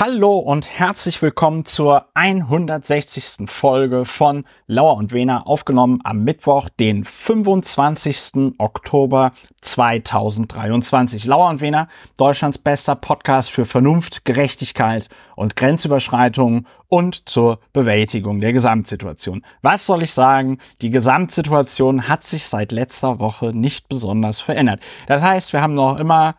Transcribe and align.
Hallo 0.00 0.38
und 0.38 0.70
herzlich 0.78 1.20
willkommen 1.22 1.64
zur 1.64 2.06
160. 2.14 3.50
Folge 3.50 4.04
von 4.04 4.44
Lauer 4.68 4.96
und 4.96 5.10
Wena, 5.10 5.42
aufgenommen 5.42 5.98
am 6.04 6.22
Mittwoch, 6.22 6.68
den 6.68 7.02
25. 7.04 8.54
Oktober 8.58 9.32
2023. 9.60 11.24
Lauer 11.24 11.50
und 11.50 11.60
Wena, 11.60 11.88
Deutschlands 12.16 12.58
bester 12.58 12.94
Podcast 12.94 13.50
für 13.50 13.64
Vernunft, 13.64 14.24
Gerechtigkeit 14.24 15.08
und 15.34 15.56
Grenzüberschreitungen 15.56 16.68
und 16.86 17.28
zur 17.28 17.58
Bewältigung 17.72 18.40
der 18.40 18.52
Gesamtsituation. 18.52 19.44
Was 19.62 19.84
soll 19.84 20.04
ich 20.04 20.14
sagen? 20.14 20.58
Die 20.80 20.90
Gesamtsituation 20.90 22.06
hat 22.06 22.22
sich 22.22 22.46
seit 22.46 22.70
letzter 22.70 23.18
Woche 23.18 23.46
nicht 23.46 23.88
besonders 23.88 24.40
verändert. 24.40 24.78
Das 25.08 25.22
heißt, 25.22 25.52
wir 25.52 25.60
haben 25.60 25.74
noch 25.74 25.98
immer 25.98 26.36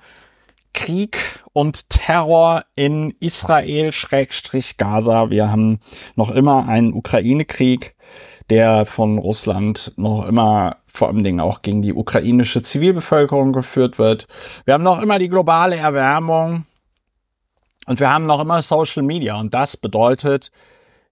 Krieg 0.73 1.17
und 1.53 1.89
Terror 1.89 2.63
in 2.75 3.15
Israel 3.19 3.91
Schrägstrich 3.91 4.77
Gaza. 4.77 5.29
Wir 5.29 5.51
haben 5.51 5.79
noch 6.15 6.31
immer 6.31 6.67
einen 6.67 6.93
Ukraine-Krieg, 6.93 7.95
der 8.49 8.85
von 8.85 9.17
Russland 9.17 9.93
noch 9.97 10.25
immer 10.25 10.77
vor 10.87 11.07
allem 11.07 11.23
Dingen 11.23 11.39
auch 11.39 11.61
gegen 11.61 11.81
die 11.81 11.93
ukrainische 11.93 12.61
Zivilbevölkerung 12.61 13.53
geführt 13.53 13.99
wird. 13.99 14.27
Wir 14.65 14.73
haben 14.73 14.83
noch 14.83 15.01
immer 15.01 15.19
die 15.19 15.29
globale 15.29 15.75
Erwärmung 15.75 16.65
und 17.85 17.99
wir 17.99 18.09
haben 18.11 18.25
noch 18.25 18.41
immer 18.41 18.61
Social 18.61 19.03
Media 19.03 19.39
und 19.39 19.53
das 19.53 19.77
bedeutet, 19.77 20.51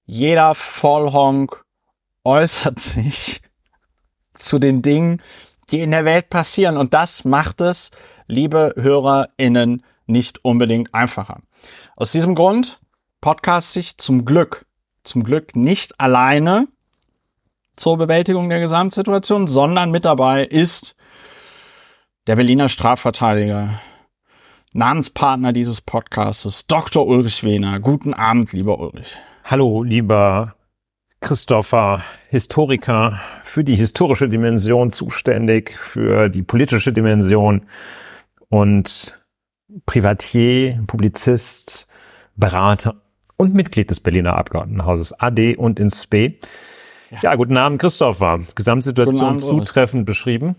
jeder 0.06 0.56
Vollhonk 0.56 1.64
äußert 2.24 2.80
sich 2.80 3.42
zu 4.34 4.60
den 4.60 4.82
Dingen, 4.82 5.22
die 5.70 5.80
in 5.80 5.92
der 5.92 6.06
Welt 6.06 6.30
passieren 6.30 6.78
und 6.78 6.94
das 6.94 7.26
macht 7.26 7.62
es 7.62 7.92
liebe 8.28 8.74
HörerInnen, 8.78 9.84
nicht 10.06 10.44
unbedingt 10.44 10.94
einfacher. 10.94 11.42
Aus 11.96 12.12
diesem 12.12 12.36
Grund 12.36 12.80
podcast 13.22 13.76
ich 13.78 13.98
zum 13.98 14.26
Glück, 14.26 14.66
zum 15.04 15.24
Glück 15.24 15.56
nicht 15.56 16.00
alleine 16.00 16.68
zur 17.76 17.98
Bewältigung 17.98 18.50
der 18.50 18.60
Gesamtsituation, 18.60 19.48
sondern 19.48 19.92
mit 19.92 20.06
dabei 20.06 20.46
ist 20.46 20.96
der 22.28 22.36
Berliner 22.36 22.70
Strafverteidiger, 22.70 23.80
Namenspartner 24.74 25.54
dieses 25.54 25.82
Podcastes, 25.82 26.68
Dr. 26.68 27.08
Ulrich 27.08 27.44
Wehner. 27.44 27.80
Guten 27.80 28.14
Abend, 28.14 28.52
lieber 28.52 28.80
Ulrich. 28.80 29.18
Hallo, 29.44 29.82
lieber 29.84 30.56
Christopher, 31.22 32.02
Historiker, 32.30 33.20
für 33.44 33.64
die 33.64 33.76
historische 33.76 34.30
Dimension 34.30 34.92
zuständig, 34.92 35.72
für 35.72 36.30
die 36.30 36.44
politische 36.44 36.92
Dimension 36.92 37.66
und 38.50 39.20
Privatier, 39.86 40.84
Publizist, 40.88 41.88
Berater 42.36 43.02
und 43.38 43.54
Mitglied 43.54 43.90
des 43.90 44.00
Berliner 44.00 44.36
Abgeordnetenhauses 44.36 45.14
AD 45.14 45.56
und 45.58 45.80
ins 45.80 46.08
B. 46.08 46.40
Ja. 47.12 47.20
ja, 47.22 47.36
guten 47.36 47.58
Abend, 47.58 47.80
Christopher. 47.80 48.40
Gesamtsituation 48.56 49.26
Abend, 49.26 49.44
zutreffend 49.44 50.06
beschrieben. 50.06 50.56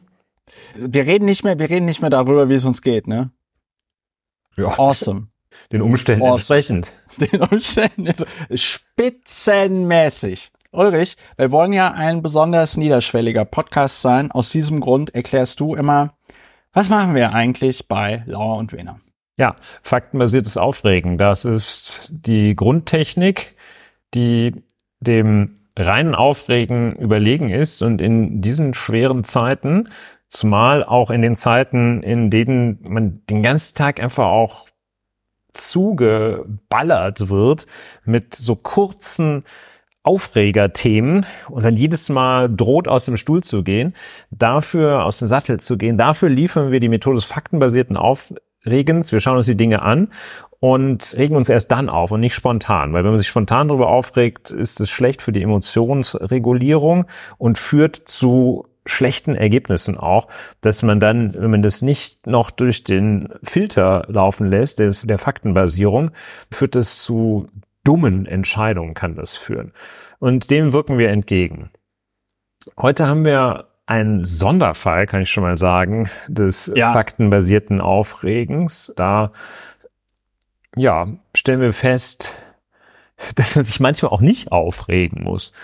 Wir 0.75 1.06
reden 1.06 1.25
nicht 1.25 1.44
mehr, 1.44 1.59
wir 1.59 1.69
reden 1.69 1.86
nicht 1.86 2.00
mehr 2.00 2.11
darüber, 2.11 2.48
wie 2.48 2.55
es 2.55 2.64
uns 2.64 2.83
geht, 2.83 3.06
ne? 3.06 3.31
Ja. 4.56 4.66
Awesome. 4.78 5.28
Den 5.72 5.83
Umständen 5.83 6.22
awesome. 6.22 6.59
entsprechend. 6.59 6.92
Den 7.33 7.42
Umständen 7.42 8.14
spitzenmäßig. 8.55 10.50
Ulrich, 10.70 11.16
wir 11.36 11.50
wollen 11.50 11.72
ja 11.72 11.92
ein 11.92 12.22
besonders 12.22 12.77
niederschwelliger 12.77 13.47
Podcast 13.47 14.03
sein. 14.03 14.31
Aus 14.31 14.50
diesem 14.50 14.81
Grund 14.81 15.14
erklärst 15.14 15.61
du 15.61 15.75
immer, 15.75 16.14
was 16.73 16.89
machen 16.89 17.15
wir 17.15 17.33
eigentlich 17.33 17.89
bei 17.89 18.23
Lauer 18.27 18.57
und 18.57 18.73
Wehner? 18.73 19.01
Ja, 19.39 19.57
faktenbasiertes 19.83 20.57
Aufregen. 20.57 21.17
Das 21.17 21.45
ist 21.45 22.11
die 22.11 22.57
Grundtechnik, 22.57 23.57
die 24.15 24.55
dem 25.01 25.55
reinen 25.77 26.15
Aufregen 26.15 26.97
überlegen 26.97 27.51
ist 27.51 27.83
und 27.83 28.01
in 28.01 28.43
diesen 28.43 28.75
schweren 28.75 29.23
Zeiten, 29.23 29.91
zumal 30.28 30.84
auch 30.84 31.11
in 31.11 31.23
den 31.23 31.37
Zeiten, 31.37 32.03
in 32.03 32.31
denen 32.31 32.78
man 32.83 33.23
den 33.31 33.43
ganzen 33.43 33.77
Tag 33.77 34.03
einfach 34.03 34.27
auch 34.27 34.69
zugeballert 35.53 37.31
wird 37.31 37.67
mit 38.05 38.34
so 38.34 38.57
kurzen 38.57 39.45
Aufregerthemen 40.03 41.26
und 41.50 41.64
dann 41.64 41.76
jedes 41.76 42.09
Mal 42.09 42.48
droht 42.48 42.88
aus 42.88 43.04
dem 43.04 43.16
Stuhl 43.16 43.42
zu 43.42 43.62
gehen, 43.62 43.94
dafür 44.31 45.04
aus 45.04 45.19
dem 45.19 45.26
Sattel 45.26 45.60
zu 45.60 45.76
gehen, 45.76 45.98
dafür 45.98 46.28
liefern 46.28 46.70
wir 46.70 46.81
die 46.81 46.88
Methode 46.88 47.16
des 47.16 47.25
faktenbasierten 47.25 47.97
Aufregens. 47.97 49.12
Wir 49.12 49.20
schauen 49.20 49.36
uns 49.36 49.47
die 49.47 49.56
Dinge 49.56 49.82
an 49.82 50.09
und 50.60 51.14
regen 51.16 51.36
uns 51.36 51.50
erst 51.50 51.72
dann 51.72 51.88
auf 51.88 52.10
und 52.10 52.20
nicht 52.20 52.34
spontan, 52.34 52.92
weil 52.92 53.04
wenn 53.04 53.10
man 53.10 53.19
sich 53.19 53.28
spontan 53.28 53.69
darüber 53.69 53.88
aufregt, 53.88 54.50
ist 54.50 54.81
es 54.81 54.88
schlecht 54.91 55.20
für 55.20 55.32
die 55.32 55.42
Emotionsregulierung 55.42 57.06
und 57.36 57.59
führt 57.59 57.97
zu 57.97 58.66
schlechten 58.86 59.34
Ergebnissen 59.34 59.98
auch, 59.98 60.28
dass 60.60 60.82
man 60.82 60.98
dann, 60.98 61.34
wenn 61.34 61.50
man 61.50 61.62
das 61.62 61.82
nicht 61.82 62.26
noch 62.26 62.50
durch 62.50 62.84
den 62.84 63.28
Filter 63.42 64.06
laufen 64.09 64.50
lässt, 64.50 64.78
des, 64.78 65.03
der 65.03 65.19
Faktenbasierung, 65.19 66.10
führt 66.50 66.75
das 66.75 67.03
zu 67.03 67.48
dummen 67.88 68.26
Entscheidungen 68.26 68.93
kann 68.93 69.15
das 69.15 69.34
führen. 69.34 69.72
Und 70.19 70.50
dem 70.50 70.75
wirken 70.75 70.99
wir 70.99 71.09
entgegen. 71.09 71.71
Heute 72.76 73.06
haben 73.06 73.25
wir 73.25 73.69
einen 73.87 74.26
Sonderfall, 74.26 75.06
kann 75.06 75.22
ich 75.22 75.31
schon 75.31 75.43
mal 75.43 75.56
sagen, 75.56 76.10
des 76.28 76.71
ja. 76.75 76.93
faktenbasierten 76.93 77.81
Aufregens. 77.81 78.93
Da, 78.97 79.32
ja, 80.77 81.09
stellen 81.34 81.62
wir 81.62 81.72
fest, 81.72 82.34
dass 83.37 83.56
man 83.56 83.65
sich 83.65 83.81
manchmal 83.81 84.12
auch 84.12 84.21
nicht 84.21 84.53
aufregen 84.53 85.25
muss. 85.25 85.54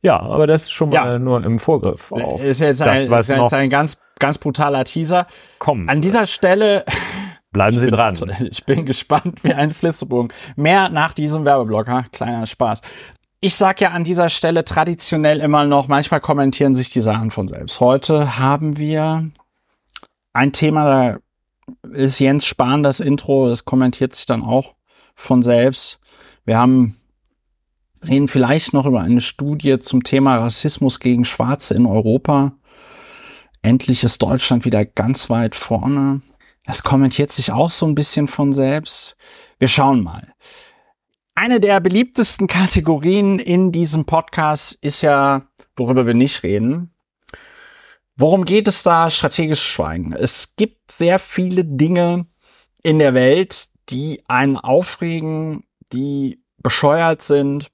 Ja, 0.00 0.20
aber 0.20 0.46
das 0.46 0.64
ist 0.64 0.72
schon 0.72 0.90
mal 0.90 1.14
ja. 1.14 1.18
nur 1.18 1.42
im 1.42 1.58
Vorgriff 1.58 2.12
auf. 2.12 2.44
Ist 2.44 2.60
jetzt 2.60 2.82
ein, 2.82 3.08
das, 3.10 3.28
ist 3.30 3.36
jetzt 3.36 3.54
ein 3.54 3.70
ganz, 3.70 3.98
ganz 4.20 4.38
brutaler 4.38 4.84
Teaser. 4.84 5.26
Komm. 5.58 5.88
An 5.88 6.02
dieser 6.02 6.26
Stelle 6.26 6.84
Bleiben 7.54 7.78
Sie 7.78 7.88
dran. 7.88 8.14
Ich 8.50 8.66
bin 8.66 8.84
gespannt 8.84 9.44
wie 9.44 9.54
ein 9.54 9.70
Flitzebogen. 9.70 10.32
Mehr 10.56 10.90
nach 10.90 11.14
diesem 11.14 11.44
Werbeblock, 11.46 11.88
ha? 11.88 12.04
kleiner 12.12 12.46
Spaß. 12.46 12.82
Ich 13.40 13.54
sag 13.54 13.80
ja 13.80 13.92
an 13.92 14.04
dieser 14.04 14.28
Stelle 14.28 14.64
traditionell 14.64 15.40
immer 15.40 15.64
noch, 15.64 15.86
manchmal 15.86 16.20
kommentieren 16.20 16.74
sich 16.74 16.90
die 16.90 17.00
Sachen 17.00 17.30
von 17.30 17.46
selbst. 17.46 17.78
Heute 17.78 18.38
haben 18.38 18.76
wir 18.76 19.30
ein 20.32 20.52
Thema, 20.52 20.84
da 20.84 21.90
ist 21.92 22.18
Jens 22.18 22.44
Spahn 22.44 22.82
das 22.82 23.00
Intro, 23.00 23.48
das 23.48 23.64
kommentiert 23.64 24.14
sich 24.14 24.26
dann 24.26 24.42
auch 24.42 24.74
von 25.14 25.42
selbst. 25.42 26.00
Wir 26.44 26.58
haben 26.58 26.96
reden 28.06 28.28
vielleicht 28.28 28.72
noch 28.72 28.84
über 28.84 29.00
eine 29.00 29.20
Studie 29.20 29.78
zum 29.78 30.02
Thema 30.02 30.38
Rassismus 30.38 30.98
gegen 30.98 31.24
Schwarze 31.24 31.74
in 31.74 31.86
Europa. 31.86 32.52
Endlich 33.62 34.02
ist 34.02 34.20
Deutschland 34.22 34.64
wieder 34.64 34.84
ganz 34.84 35.30
weit 35.30 35.54
vorne. 35.54 36.20
Das 36.64 36.82
kommentiert 36.82 37.30
sich 37.30 37.52
auch 37.52 37.70
so 37.70 37.86
ein 37.86 37.94
bisschen 37.94 38.26
von 38.26 38.52
selbst. 38.52 39.16
Wir 39.58 39.68
schauen 39.68 40.02
mal. 40.02 40.34
Eine 41.34 41.60
der 41.60 41.80
beliebtesten 41.80 42.46
Kategorien 42.46 43.38
in 43.38 43.72
diesem 43.72 44.04
Podcast 44.06 44.78
ist 44.80 45.02
ja, 45.02 45.48
worüber 45.76 46.06
wir 46.06 46.14
nicht 46.14 46.42
reden. 46.42 46.94
Worum 48.16 48.44
geht 48.44 48.68
es 48.68 48.82
da? 48.82 49.10
Strategisches 49.10 49.64
Schweigen. 49.64 50.12
Es 50.12 50.54
gibt 50.56 50.90
sehr 50.92 51.18
viele 51.18 51.64
Dinge 51.64 52.26
in 52.82 52.98
der 52.98 53.14
Welt, 53.14 53.68
die 53.88 54.22
einen 54.28 54.56
aufregen, 54.56 55.64
die 55.92 56.40
bescheuert 56.62 57.22
sind 57.22 57.70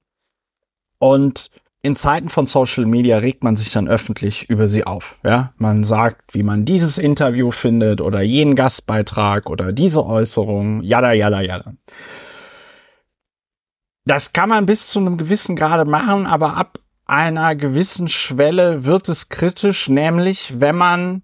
und 0.99 1.51
in 1.83 1.97
Zeiten 1.97 2.29
von 2.29 2.45
Social 2.45 2.85
Media 2.85 3.19
regt 3.19 3.43
man 3.43 3.57
sich 3.57 3.73
dann 3.73 3.89
öffentlich 3.89 4.51
über 4.51 4.69
sie 4.69 4.85
auf. 4.85 5.17
Ja, 5.25 5.53
man 5.57 5.83
sagt, 5.83 6.35
wie 6.35 6.43
man 6.43 6.65
dieses 6.65 6.99
Interview 6.99 7.51
findet 7.51 8.01
oder 8.01 8.21
jeden 8.21 8.55
Gastbeitrag 8.55 9.49
oder 9.49 9.73
diese 9.73 10.05
Äußerung, 10.05 10.83
jada, 10.83 11.13
jada, 11.13 11.41
jada. 11.41 11.73
Das 14.05 14.33
kann 14.33 14.49
man 14.49 14.67
bis 14.67 14.89
zu 14.89 14.99
einem 14.99 15.17
gewissen 15.17 15.57
Grade 15.57 15.89
machen, 15.89 16.27
aber 16.27 16.57
ab 16.57 16.79
einer 17.07 17.57
gewissen 17.57 18.09
Schwelle 18.09 18.85
wird 18.85 19.09
es 19.09 19.31
kritisch, 19.31 19.89
nämlich 19.89 20.61
wenn 20.61 20.77
man 20.77 21.23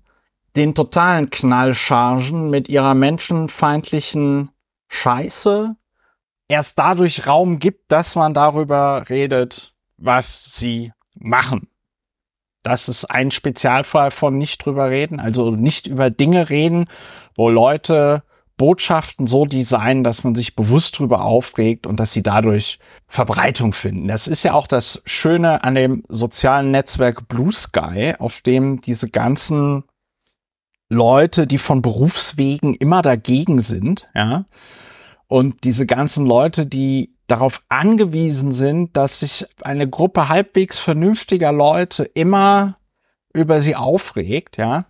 den 0.57 0.75
totalen 0.75 1.29
Knallchargen 1.29 2.49
mit 2.49 2.69
ihrer 2.69 2.95
menschenfeindlichen 2.95 4.51
Scheiße 4.89 5.77
erst 6.49 6.79
dadurch 6.79 7.27
Raum 7.27 7.59
gibt, 7.59 7.93
dass 7.93 8.17
man 8.17 8.33
darüber 8.33 9.05
redet, 9.09 9.76
was 9.97 10.57
sie 10.57 10.93
machen. 11.15 11.69
Das 12.63 12.89
ist 12.89 13.05
ein 13.05 13.31
Spezialfall 13.31 14.11
von 14.11 14.37
nicht 14.37 14.65
drüber 14.65 14.91
reden, 14.91 15.21
also 15.21 15.53
nicht 15.53 15.87
über 15.87 16.11
Dinge 16.11 16.51
reden, 16.51 16.87
wo 17.37 17.49
Leute 17.49 18.25
Botschaften 18.57 19.27
so 19.27 19.45
designen, 19.45 20.03
dass 20.03 20.25
man 20.25 20.35
sich 20.35 20.57
bewusst 20.57 20.99
drüber 20.99 21.25
aufregt 21.25 21.87
und 21.87 22.01
dass 22.01 22.13
sie 22.13 22.23
dadurch 22.23 22.79
Verbreitung 23.07 23.73
finden. 23.73 24.09
Das 24.09 24.29
ist 24.29 24.43
ja 24.43 24.55
auch 24.55 24.67
das 24.67 25.03
Schöne 25.05 25.63
an 25.63 25.75
dem 25.75 26.03
sozialen 26.09 26.71
Netzwerk 26.71 27.29
Blue 27.29 27.53
Sky, 27.53 28.15
auf 28.19 28.41
dem 28.41 28.81
diese 28.81 29.11
ganzen 29.11 29.85
Leute, 30.89 31.47
die 31.47 31.59
von 31.59 31.83
Berufswegen 31.83 32.75
immer 32.75 33.03
dagegen 33.03 33.61
sind, 33.61 34.09
ja, 34.15 34.47
Und 35.29 35.65
diese 35.65 35.87
ganzen 35.87 36.25
Leute, 36.25 36.67
die 36.67 37.16
darauf 37.27 37.63
angewiesen 37.69 38.53
sind, 38.53 38.97
dass 38.97 39.21
sich 39.21 39.47
eine 39.63 39.89
Gruppe 39.89 40.29
halbwegs 40.29 40.79
vernünftiger 40.79 41.53
Leute 41.53 42.05
immer 42.05 42.79
über 43.33 43.61
sie 43.61 43.77
aufregt, 43.77 44.57
ja, 44.57 44.87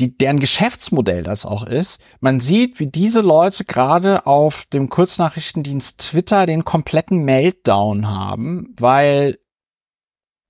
die, 0.00 0.16
deren 0.16 0.40
Geschäftsmodell 0.40 1.22
das 1.22 1.46
auch 1.46 1.64
ist. 1.64 2.00
Man 2.20 2.40
sieht, 2.40 2.80
wie 2.80 2.88
diese 2.88 3.20
Leute 3.20 3.64
gerade 3.64 4.26
auf 4.26 4.64
dem 4.72 4.88
Kurznachrichtendienst 4.88 5.98
Twitter 5.98 6.46
den 6.46 6.64
kompletten 6.64 7.24
Meltdown 7.24 8.08
haben, 8.08 8.74
weil 8.76 9.38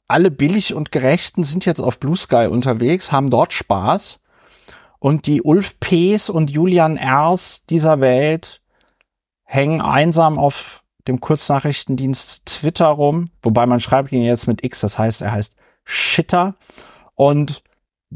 alle 0.08 0.30
billig 0.30 0.74
und 0.74 0.92
Gerechten 0.92 1.44
sind 1.44 1.66
jetzt 1.66 1.80
auf 1.80 1.98
Blue 1.98 2.16
Sky 2.16 2.46
unterwegs, 2.50 3.12
haben 3.12 3.30
dort 3.30 3.52
Spaß. 3.52 4.20
Und 4.98 5.26
die 5.26 5.42
Ulf 5.42 5.78
Ps 5.80 6.30
und 6.30 6.50
Julian 6.50 6.98
Rs 6.98 7.64
dieser 7.66 8.00
Welt 8.00 8.62
hängen 9.44 9.80
einsam 9.80 10.38
auf 10.38 10.82
dem 11.06 11.20
Kurznachrichtendienst 11.20 12.46
Twitter 12.46 12.86
rum, 12.86 13.30
wobei 13.42 13.66
man 13.66 13.80
schreibt 13.80 14.12
ihn 14.12 14.22
jetzt 14.22 14.46
mit 14.46 14.64
X, 14.64 14.80
das 14.80 14.98
heißt, 14.98 15.22
er 15.22 15.32
heißt 15.32 15.56
Shitter 15.84 16.54
und 17.14 17.62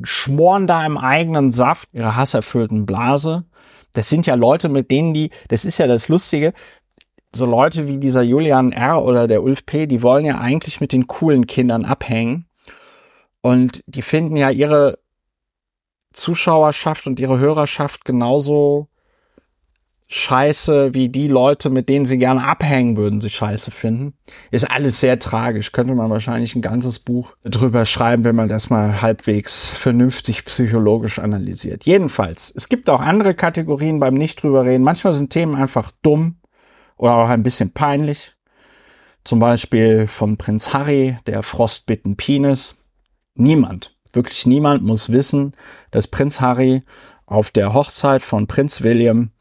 schmoren 0.03 0.67
da 0.67 0.85
im 0.87 0.97
eigenen 0.97 1.51
Saft 1.51 1.89
ihrer 1.93 2.17
hasserfüllten 2.17 2.87
Blase. 2.87 3.45
Das 3.93 4.09
sind 4.09 4.27
ja 4.27 4.35
Leute, 4.35 4.69
mit 4.69 4.91
denen 4.91 5.13
die, 5.13 5.31
das 5.49 5.65
ist 5.65 5.79
ja 5.79 5.87
das 5.87 6.09
Lustige, 6.09 6.55
so 7.35 7.45
Leute 7.45 7.89
wie 7.89 7.99
dieser 7.99 8.23
Julian 8.23 8.73
R. 8.73 9.03
oder 9.03 9.29
der 9.29 9.43
Ulf 9.43 9.67
P., 9.67 9.87
die 9.87 10.03
wollen 10.03 10.25
ja 10.25 10.39
eigentlich 10.39 10.81
mit 10.81 10.93
den 10.93 11.07
coolen 11.07 11.47
Kindern 11.47 11.85
abhängen. 11.85 12.47
Und 13.43 13.83
die 13.87 14.03
finden 14.03 14.37
ja 14.37 14.51
ihre 14.51 14.99
Zuschauerschaft 16.13 17.07
und 17.07 17.21
ihre 17.21 17.39
Hörerschaft 17.39 18.05
genauso 18.05 18.89
scheiße, 20.09 20.95
wie 20.95 21.11
die 21.11 21.29
Leute, 21.29 21.69
mit 21.69 21.91
denen 21.91 22.07
sie 22.07 22.17
gerne 22.17 22.43
abhängen 22.43 22.97
würden, 22.97 23.21
sie 23.21 23.29
scheiße 23.29 23.71
finden. 23.71 24.15
Ist 24.51 24.71
alles 24.71 25.01
sehr 25.01 25.19
tragisch. 25.19 25.73
Könnte 25.73 25.95
man 25.95 26.11
wahrscheinlich 26.11 26.57
ein 26.57 26.63
ganzes 26.63 26.99
Buch 26.99 27.37
drüber 27.43 27.85
schreiben, 27.85 28.25
wenn 28.25 28.35
man 28.35 28.49
das 28.49 28.71
mal 28.71 29.03
halbwegs 29.03 29.69
vernünftig 29.69 30.47
psychologisch 30.47 31.19
analysiert. 31.19 31.85
Jedenfalls, 31.85 32.53
es 32.57 32.71
gibt 32.71 32.89
auch 32.89 33.03
andere 33.03 33.35
Kategorien 33.35 34.01
beim 34.01 34.15
Nicht 34.15 34.43
drüber 34.43 34.65
reden. 34.65 34.83
Manchmal 34.83 35.13
sind 35.13 35.31
Themen 35.31 35.55
einfach 35.55 35.93
dumm 36.03 36.37
oder 36.97 37.15
auch 37.17 37.29
ein 37.29 37.43
bisschen 37.43 37.73
peinlich. 37.73 38.35
Zum 39.25 39.41
Beispiel 39.41 40.07
von 40.07 40.39
Prinz 40.39 40.73
Harry, 40.73 41.19
der 41.27 41.43
frostbitten 41.43 42.17
Penis. 42.17 42.77
Niemand, 43.35 43.95
wirklich 44.15 44.47
niemand 44.47 44.83
muss 44.83 45.11
wissen, 45.11 45.53
dass 45.91 46.09
Prinz 46.09 46.41
Harry 46.41 46.83
auf 47.27 47.51
der 47.51 47.75
Hochzeit 47.75 48.23
von 48.23 48.47
Prinz 48.47 48.83
William 48.83 49.33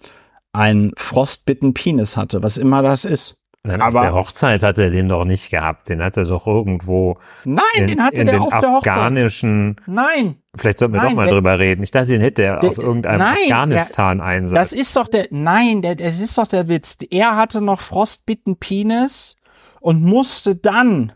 einen 0.58 0.92
frostbitten 0.98 1.74
Penis 1.74 2.18
hatte, 2.18 2.44
was 2.44 2.58
immer 2.58 2.82
das 2.82 3.06
ist. 3.06 3.38
Nein, 3.64 3.82
aber 3.82 4.00
auf 4.00 4.06
der 4.06 4.14
Hochzeit 4.14 4.64
hat 4.64 4.78
er 4.78 4.90
den 4.90 5.10
doch 5.10 5.26
nicht 5.26 5.50
gehabt. 5.50 5.90
Den 5.90 6.02
hat 6.02 6.16
er 6.16 6.24
doch 6.24 6.48
irgendwo. 6.48 7.18
Nein, 7.44 7.64
in, 7.76 7.88
den 7.88 8.04
hatte 8.04 8.24
der 8.24 8.42
auf 8.42 8.50
der 8.50 8.72
Hochzeit. 8.72 8.94
afghanischen. 8.94 9.76
Nein. 9.86 10.38
Vielleicht 10.56 10.80
sollten 10.80 10.94
wir 10.94 11.02
nein, 11.02 11.10
doch 11.10 11.16
mal 11.16 11.26
der, 11.26 11.34
drüber 11.34 11.60
reden. 11.60 11.84
Ich 11.84 11.92
dachte, 11.92 12.08
den 12.08 12.22
hätte 12.22 12.44
er 12.44 12.64
auf 12.64 12.78
irgendeinem 12.78 13.22
Afghanistan-Einsatz. 13.22 14.58
Das 14.58 14.74
ist 14.74 14.96
doch 14.96 15.08
der. 15.08 15.28
Nein, 15.32 15.82
der, 15.82 15.96
das 15.96 16.20
ist 16.20 16.38
doch 16.38 16.48
der 16.48 16.70
Witz. 16.70 16.98
Er 17.10 17.36
hatte 17.36 17.60
noch 17.60 17.82
frostbitten 17.82 18.58
Penis 18.58 19.36
und 19.82 20.02
musste 20.02 20.56
dann. 20.56 21.12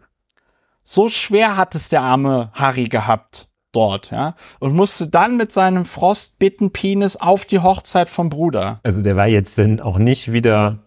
So 0.84 1.08
schwer 1.08 1.56
hat 1.56 1.74
es 1.74 1.88
der 1.88 2.02
arme 2.02 2.52
Harry 2.54 2.90
gehabt 2.90 3.48
dort, 3.72 4.12
ja, 4.12 4.36
und 4.60 4.74
musste 4.74 5.08
dann 5.08 5.38
mit 5.38 5.52
seinem 5.52 5.86
frostbitten 5.86 6.72
Penis 6.72 7.16
auf 7.16 7.46
die 7.46 7.60
Hochzeit 7.60 8.10
vom 8.10 8.30
Bruder. 8.30 8.80
Also 8.84 9.02
der 9.02 9.16
war 9.16 9.28
jetzt 9.28 9.58
denn 9.58 9.80
auch 9.80 9.98
nicht 9.98 10.32
wieder 10.32 10.80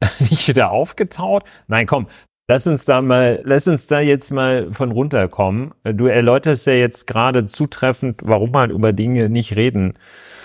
nicht 0.18 0.48
wieder 0.48 0.70
aufgetaut? 0.70 1.44
Nein, 1.66 1.86
komm, 1.86 2.06
Lass 2.50 2.66
uns 2.66 2.84
da 2.84 3.00
mal, 3.00 3.40
lass 3.44 3.68
uns 3.68 3.86
da 3.86 4.00
jetzt 4.00 4.32
mal 4.32 4.72
von 4.72 4.90
runterkommen. 4.90 5.72
Du 5.84 6.06
erläuterst 6.06 6.66
ja 6.66 6.72
jetzt 6.72 7.06
gerade 7.06 7.46
zutreffend, 7.46 8.22
warum 8.24 8.50
man 8.50 8.70
über 8.70 8.92
Dinge 8.92 9.28
nicht 9.28 9.54
reden 9.54 9.94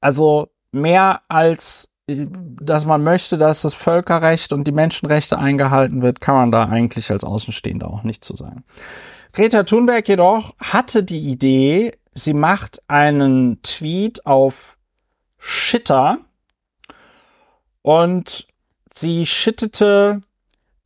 also 0.00 0.48
mehr 0.72 1.20
als 1.28 1.90
dass 2.06 2.84
man 2.84 3.02
möchte, 3.02 3.38
dass 3.38 3.62
das 3.62 3.74
Völkerrecht 3.74 4.52
und 4.52 4.66
die 4.66 4.72
Menschenrechte 4.72 5.38
eingehalten 5.38 6.02
wird, 6.02 6.20
kann 6.20 6.34
man 6.34 6.50
da 6.50 6.64
eigentlich 6.64 7.10
als 7.10 7.24
Außenstehender 7.24 7.88
auch 7.88 8.02
nicht 8.02 8.24
zu 8.24 8.36
sagen. 8.36 8.64
Greta 9.32 9.62
Thunberg 9.62 10.06
jedoch 10.06 10.54
hatte 10.58 11.02
die 11.02 11.20
Idee, 11.20 11.92
Sie 12.14 12.34
macht 12.34 12.80
einen 12.86 13.60
Tweet 13.62 14.24
auf 14.24 14.76
Shitter 15.38 16.18
und 17.82 18.46
sie 18.92 19.26
shittete 19.26 20.20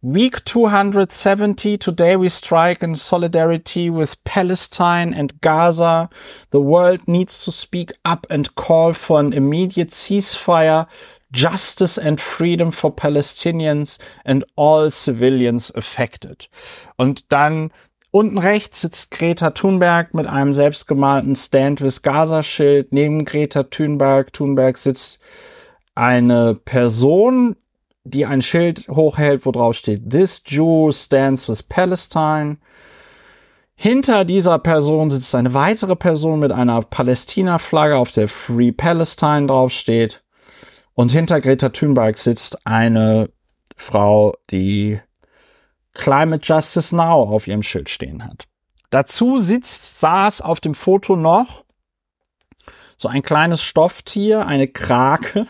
Week 0.01 0.45
270, 0.45 1.77
today 1.77 2.15
we 2.15 2.29
strike 2.29 2.85
in 2.85 2.95
solidarity 2.95 3.91
with 3.91 4.23
Palestine 4.23 5.13
and 5.13 5.41
Gaza. 5.41 6.09
The 6.51 6.61
world 6.61 7.01
needs 7.09 7.45
to 7.45 7.51
speak 7.51 7.91
up 8.05 8.25
and 8.31 8.55
call 8.55 8.93
for 8.93 9.19
an 9.19 9.33
immediate 9.33 9.89
ceasefire, 9.89 10.87
justice 11.33 11.99
and 11.99 12.21
freedom 12.21 12.71
for 12.71 12.95
Palestinians 12.95 13.99
and 14.25 14.45
all 14.55 14.89
civilians 14.89 15.73
affected. 15.75 16.49
Und 16.97 17.25
dann 17.29 17.73
Unten 18.13 18.39
rechts 18.39 18.83
sitzt 18.83 19.11
Greta 19.11 19.51
Thunberg 19.51 20.15
mit 20.15 20.27
einem 20.29 20.55
selbstgemalten 20.55 21.35
Stand 21.35 21.83
with 21.83 22.03
Gaza-Schild. 22.03 22.93
Neben 22.93 23.25
Greta 23.25 23.65
Thunberg, 23.65 24.33
Thunberg 24.33 24.79
sitzt 24.79 25.19
eine 25.95 26.55
Person, 26.55 27.57
die 28.09 28.27
ein 28.27 28.43
Schild 28.43 28.87
hochhält, 28.89 29.47
wo 29.47 29.53
drauf 29.53 29.77
steht, 29.77 30.11
This 30.11 30.43
Jew 30.47 30.91
stands 30.93 31.49
with 31.49 31.63
Palestine. 31.63 32.59
Hinter 33.75 34.25
dieser 34.25 34.59
Person 34.59 35.11
sitzt 35.11 35.35
eine 35.35 35.55
weitere 35.55 35.95
Person 35.95 36.41
mit 36.41 36.53
einer 36.53 36.83
Palästina-Flagge, 36.83 37.97
auf 37.97 38.11
der 38.11 38.29
Free 38.29 38.73
Palestine 38.73 39.47
draufsteht. 39.47 40.23
Und 40.95 41.13
hinter 41.13 41.41
Greta 41.41 41.69
Thunberg 41.69 42.19
sitzt 42.19 42.67
eine 42.67 43.31
Frau, 43.77 44.35
die 44.51 45.01
Climate 45.95 46.45
Justice 46.45 46.95
Now 46.95 47.23
auf 47.23 47.47
ihrem 47.47 47.63
Schild 47.63 47.89
stehen 47.89 48.25
hat. 48.25 48.49
Dazu 48.91 49.39
sitzt, 49.39 50.01
saß 50.01 50.41
auf 50.41 50.61
dem 50.61 50.75
Foto 50.75 51.15
noch 51.15 51.65
so 52.97 53.09
ein 53.09 53.23
kleines 53.23 53.63
Stofftier, 53.63 54.47
eine 54.47 54.67
Krake. 54.67 55.47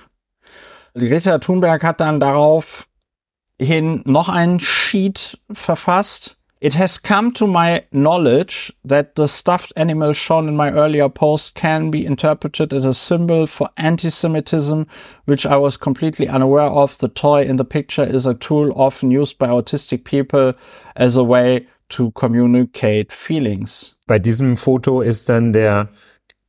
Greta 0.99 1.38
Thunberg 1.38 1.83
hat 1.83 2.00
dann 2.00 2.21
daraufhin 2.21 4.02
noch 4.05 4.28
einen 4.28 4.61
Sheet 4.61 5.38
verfasst. 5.52 6.37
It 6.61 6.76
has 6.76 7.00
come 7.00 7.33
to 7.35 7.47
my 7.47 7.85
knowledge 7.93 8.73
that 8.83 9.14
the 9.14 9.28
stuffed 9.28 9.73
animal 9.76 10.12
shown 10.12 10.49
in 10.49 10.57
my 10.57 10.73
earlier 10.73 11.09
post 11.09 11.55
can 11.55 11.93
be 11.93 12.05
interpreted 12.05 12.73
as 12.73 12.85
a 12.85 12.93
symbol 12.93 13.47
for 13.47 13.71
anti-Semitism, 13.76 14.85
which 15.25 15.47
I 15.47 15.57
was 15.57 15.78
completely 15.78 16.26
unaware 16.26 16.69
of. 16.69 16.99
The 16.99 17.09
toy 17.09 17.45
in 17.45 17.59
the 17.59 17.64
picture 17.64 18.02
is 18.02 18.26
a 18.26 18.35
tool 18.35 18.73
often 18.75 19.12
used 19.12 19.38
by 19.38 19.47
autistic 19.47 20.02
people 20.02 20.55
as 20.97 21.17
a 21.17 21.23
way 21.23 21.69
to 21.90 22.11
communicate 22.12 23.12
feelings. 23.12 23.97
Bei 24.09 24.19
diesem 24.19 24.57
Foto 24.57 25.00
ist 25.00 25.28
dann 25.28 25.52
der 25.52 25.88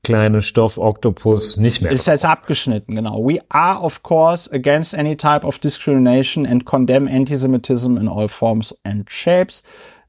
kleine 0.04 0.42
Stoffoktopus 0.42 1.58
nicht 1.58 1.82
mehr. 1.82 1.92
Ist 1.92 2.08
jetzt 2.08 2.26
abgeschnitten, 2.26 2.96
genau. 2.96 3.24
We 3.24 3.40
are, 3.50 3.80
of 3.82 4.04
course, 4.04 4.50
against 4.52 4.96
any 4.96 5.16
type 5.16 5.46
of 5.46 5.60
discrimination 5.60 6.46
and 6.46 6.66
condemn 6.66 7.08
antisemitism 7.08 7.98
in 7.98 8.08
all 8.08 8.28
forms 8.28 8.76
and 8.84 9.10
shapes. 9.10 9.64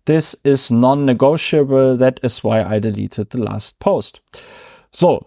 This 0.05 0.35
is 0.45 0.71
non-negotiable. 0.71 1.99
That 1.99 2.21
is 2.21 2.43
why 2.43 2.63
I 2.65 2.81
deleted 2.81 3.31
the 3.33 3.39
last 3.39 3.79
post. 3.79 4.23
So, 4.93 5.27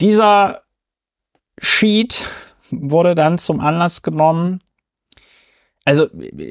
dieser 0.00 0.62
Sheet 1.60 2.24
wurde 2.70 3.14
dann 3.14 3.38
zum 3.38 3.60
Anlass 3.60 4.02
genommen, 4.02 4.62
also 5.88 6.06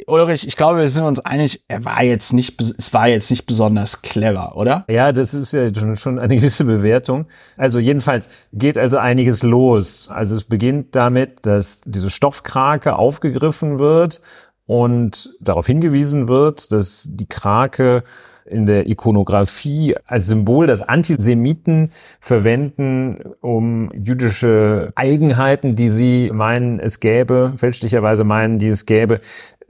Ulrich, 0.08 0.48
ich 0.48 0.56
glaube, 0.56 0.80
wir 0.80 0.88
sind 0.88 1.04
uns 1.04 1.20
einig, 1.20 1.64
er 1.68 1.86
war 1.86 2.02
jetzt 2.02 2.34
nicht, 2.34 2.60
es 2.60 2.92
war 2.92 3.08
jetzt 3.08 3.30
nicht 3.30 3.46
besonders 3.46 4.02
clever, 4.02 4.58
oder? 4.58 4.84
Ja, 4.90 5.12
das 5.12 5.36
ist 5.36 5.52
ja 5.52 5.72
schon, 5.72 5.96
schon 5.96 6.18
eine 6.18 6.36
gewisse 6.36 6.66
Bewertung. 6.66 7.28
Also 7.56 7.78
jedenfalls 7.78 8.30
geht 8.52 8.80
also 8.80 8.98
einiges 8.98 9.44
los. 9.44 10.10
Also 10.10 10.34
es 10.34 10.44
beginnt 10.44 10.96
damit, 10.96 11.46
dass 11.46 11.82
diese 11.86 12.10
Stoffkrake 12.10 12.96
aufgegriffen 12.96 13.78
wird 13.78 14.22
und 14.66 15.30
darauf 15.40 15.68
hingewiesen 15.68 16.28
wird, 16.28 16.72
dass 16.72 17.06
die 17.08 17.28
Krake 17.28 18.06
in 18.48 18.66
der 18.66 18.88
Ikonografie 18.88 19.96
als 20.06 20.28
Symbol, 20.28 20.68
das 20.68 20.82
Antisemiten 20.82 21.90
verwenden, 22.20 23.20
um 23.42 23.92
jüdische 23.94 24.92
Eigenheiten, 24.96 25.76
die 25.76 25.88
sie 25.90 26.32
meinen, 26.34 26.80
es 26.80 27.00
gäbe, 27.00 27.54
fälschlicherweise 27.58 28.24
meinen, 28.24 28.60
die 28.60 28.68
es 28.68 28.86
gäbe, 28.86 29.20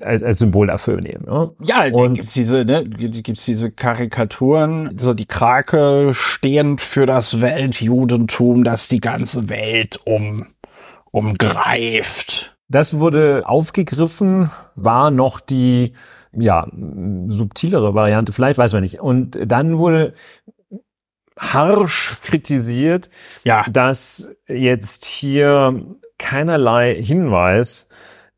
als, 0.02 0.24
als 0.24 0.40
Symbol 0.40 0.68
dafür 0.68 0.98
nehmen. 1.02 1.26
Ne? 1.26 1.52
Ja, 1.64 1.86
und 1.92 2.16
gibt's 2.16 2.34
diese, 2.34 2.66
ne, 2.66 2.86
gibt's 2.86 3.46
diese 3.46 3.72
Karikaturen, 3.72 4.98
so 4.98 5.14
die 5.14 5.26
Krake 5.26 6.12
stehend 6.14 6.82
für 6.82 7.06
das 7.06 7.42
Weltjudentum, 7.42 8.64
das 8.64 8.88
die 8.88 9.00
ganze 9.00 9.50
Welt 9.50 10.00
um, 10.06 10.46
umgreift. 11.12 12.57
Das 12.70 13.00
wurde 13.00 13.44
aufgegriffen, 13.46 14.52
war 14.76 15.10
noch 15.10 15.40
die 15.40 15.94
ja, 16.34 16.68
subtilere 17.28 17.96
Variante, 17.96 18.34
vielleicht 18.34 18.58
weiß 18.58 18.74
man 18.74 18.84
nicht. 18.84 19.00
Und 19.00 19.38
dann 19.46 19.78
wurde 19.78 20.14
harsch 21.40 22.18
kritisiert, 22.22 23.10
ja. 23.44 23.66
dass 23.70 24.30
jetzt 24.48 25.06
hier 25.06 25.86
keinerlei 26.18 26.96
Hinweis 27.02 27.88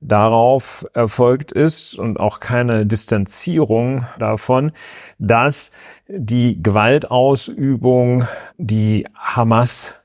darauf 0.02 0.86
erfolgt 0.94 1.52
ist 1.52 1.96
und 1.96 2.20
auch 2.20 2.40
keine 2.40 2.86
Distanzierung 2.86 4.06
davon, 4.18 4.72
dass 5.18 5.72
die 6.08 6.62
Gewaltausübung, 6.62 8.26
die 8.58 9.06
Hamas 9.16 9.96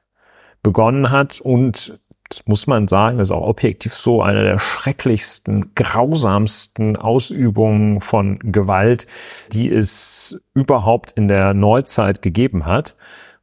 begonnen 0.62 1.10
hat 1.10 1.40
und 1.40 2.00
das 2.34 2.46
muss 2.46 2.66
man 2.66 2.88
sagen, 2.88 3.18
das 3.18 3.28
ist 3.28 3.32
auch 3.32 3.46
objektiv 3.46 3.94
so, 3.94 4.20
eine 4.20 4.42
der 4.42 4.58
schrecklichsten, 4.58 5.72
grausamsten 5.74 6.96
Ausübungen 6.96 8.00
von 8.00 8.40
Gewalt, 8.40 9.06
die 9.52 9.70
es 9.70 10.40
überhaupt 10.52 11.12
in 11.12 11.28
der 11.28 11.54
Neuzeit 11.54 12.22
gegeben 12.22 12.66
hat. 12.66 12.96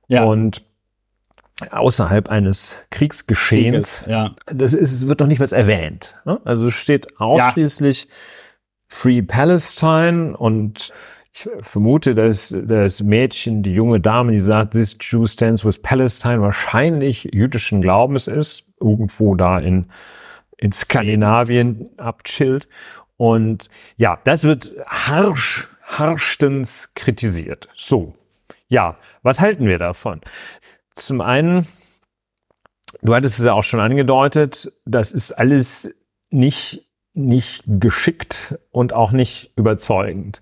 Ja. 0.08 0.26
Und 0.26 0.64
außerhalb 1.70 2.30
eines 2.30 2.78
Kriegsgeschehens, 2.90 4.00
Krieges, 4.00 4.10
ja. 4.10 4.36
das 4.48 4.74
ist, 4.74 5.08
wird 5.08 5.22
doch 5.22 5.28
nicht 5.28 5.40
mehr 5.40 5.52
erwähnt. 5.52 6.16
Ne? 6.26 6.42
Also 6.44 6.68
es 6.68 6.74
steht 6.74 7.20
ausschließlich 7.22 8.04
ja. 8.04 8.10
Free 8.88 9.22
Palestine 9.22 10.36
und 10.36 10.92
ich 11.34 11.50
vermute, 11.62 12.14
dass 12.14 12.54
das 12.66 13.02
Mädchen, 13.02 13.64
die 13.64 13.74
junge 13.74 14.02
Dame, 14.02 14.34
die 14.34 14.40
sagt, 14.40 14.74
this 14.74 14.98
Jew 15.00 15.28
stands 15.28 15.64
with 15.64 15.82
Palestine, 15.82 16.42
wahrscheinlich 16.42 17.30
jüdischen 17.32 17.82
Glaubens 17.82 18.28
ist, 18.28 18.71
irgendwo 18.82 19.36
da 19.36 19.60
in, 19.60 19.92
in 20.58 20.72
Skandinavien 20.72 21.90
abchillt. 21.98 22.68
Und 23.18 23.70
ja, 23.98 24.20
das 24.24 24.44
wird 24.44 24.72
harsch, 24.88 25.68
harschstens 25.84 26.92
kritisiert. 26.96 27.70
So. 27.76 28.14
Ja, 28.68 28.98
was 29.22 29.42
halten 29.42 29.68
wir 29.68 29.78
davon? 29.78 30.22
Zum 30.96 31.22
einen, 31.22 31.68
du 33.02 33.14
hattest 33.14 33.38
es 33.40 33.46
ja 33.46 33.54
auch 33.54 33.64
schon 33.64 33.80
angedeutet, 33.80 34.72
das 34.86 35.12
ist 35.12 35.34
alles 35.34 35.94
nicht, 36.30 36.88
nicht 37.14 37.64
geschickt 37.68 38.58
und 38.72 38.94
auch 38.94 39.12
nicht 39.12 39.52
überzeugend. 39.58 40.42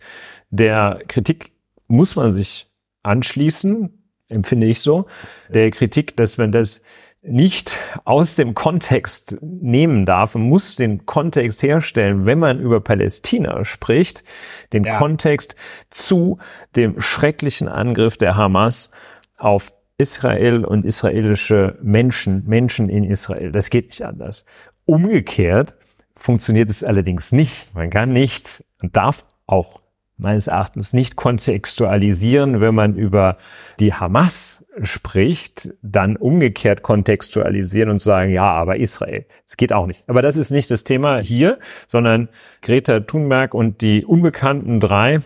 Der 0.52 1.02
Kritik 1.08 1.52
muss 1.88 2.16
man 2.16 2.32
sich 2.32 2.72
anschließen, 3.04 4.00
empfinde 4.30 4.68
ich 4.68 4.80
so. 4.80 5.08
Der 5.50 5.72
Kritik, 5.72 6.16
dass 6.16 6.38
man 6.38 6.52
das 6.52 6.82
nicht 7.22 7.78
aus 8.06 8.36
dem 8.36 8.54
Kontext 8.54 9.38
nehmen 9.42 10.06
darf. 10.06 10.36
Man 10.36 10.44
muss 10.44 10.76
den 10.76 11.06
Kontext 11.06 11.62
herstellen, 11.64 12.26
wenn 12.26 12.40
man 12.40 12.60
über 12.60 12.80
Palästina 12.80 13.66
spricht, 13.66 14.24
den 14.72 14.86
ja. 14.86 14.98
Kontext 14.98 15.56
zu 15.90 16.38
dem 16.76 17.00
schrecklichen 17.00 17.68
Angriff 17.68 18.18
der 18.18 18.38
Hamas 18.38 18.92
auf 19.38 19.74
Israel 19.98 20.64
und 20.64 20.86
israelische 20.86 21.78
Menschen, 21.82 22.46
Menschen 22.48 22.88
in 22.88 23.04
Israel. 23.04 23.52
Das 23.52 23.70
geht 23.70 23.88
nicht 23.88 24.04
anders. 24.04 24.46
Umgekehrt 24.86 25.76
funktioniert 26.16 26.70
es 26.70 26.84
allerdings 26.84 27.34
nicht. 27.34 27.74
Man 27.76 27.90
kann 27.90 28.14
nicht 28.14 28.64
und 28.82 28.96
darf 28.96 29.26
auch 29.46 29.82
meines 30.18 30.48
Erachtens 30.48 30.94
nicht 30.94 31.16
kontextualisieren, 31.16 32.62
wenn 32.62 32.76
man 32.76 32.96
über 32.96 33.38
die 33.80 33.94
Hamas 33.94 34.66
spricht, 34.82 35.70
dann 35.82 36.16
umgekehrt 36.16 36.84
kontextualisieren 36.84 37.90
und 37.90 38.00
sagen, 38.00 38.32
ja, 38.32 38.52
aber 38.52 38.78
Israel. 38.78 39.26
Es 39.46 39.58
geht 39.58 39.74
auch 39.74 39.86
nicht. 39.86 40.04
Aber 40.08 40.22
das 40.22 40.36
ist 40.36 40.52
nicht 40.52 40.72
das 40.72 40.84
Thema 40.84 41.20
hier, 41.20 41.60
sondern 41.88 42.30
Greta 42.62 43.02
Thunberg 43.02 43.54
und 43.54 43.82
die 43.82 44.06
unbekannten 44.06 44.80
drei, 44.80 45.20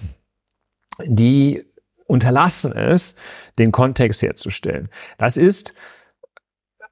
die 1.06 1.66
unterlassen 2.08 2.74
es, 2.74 3.16
den 3.58 3.72
Kontext 3.72 4.22
herzustellen. 4.22 4.90
Das 5.18 5.38
ist 5.38 5.74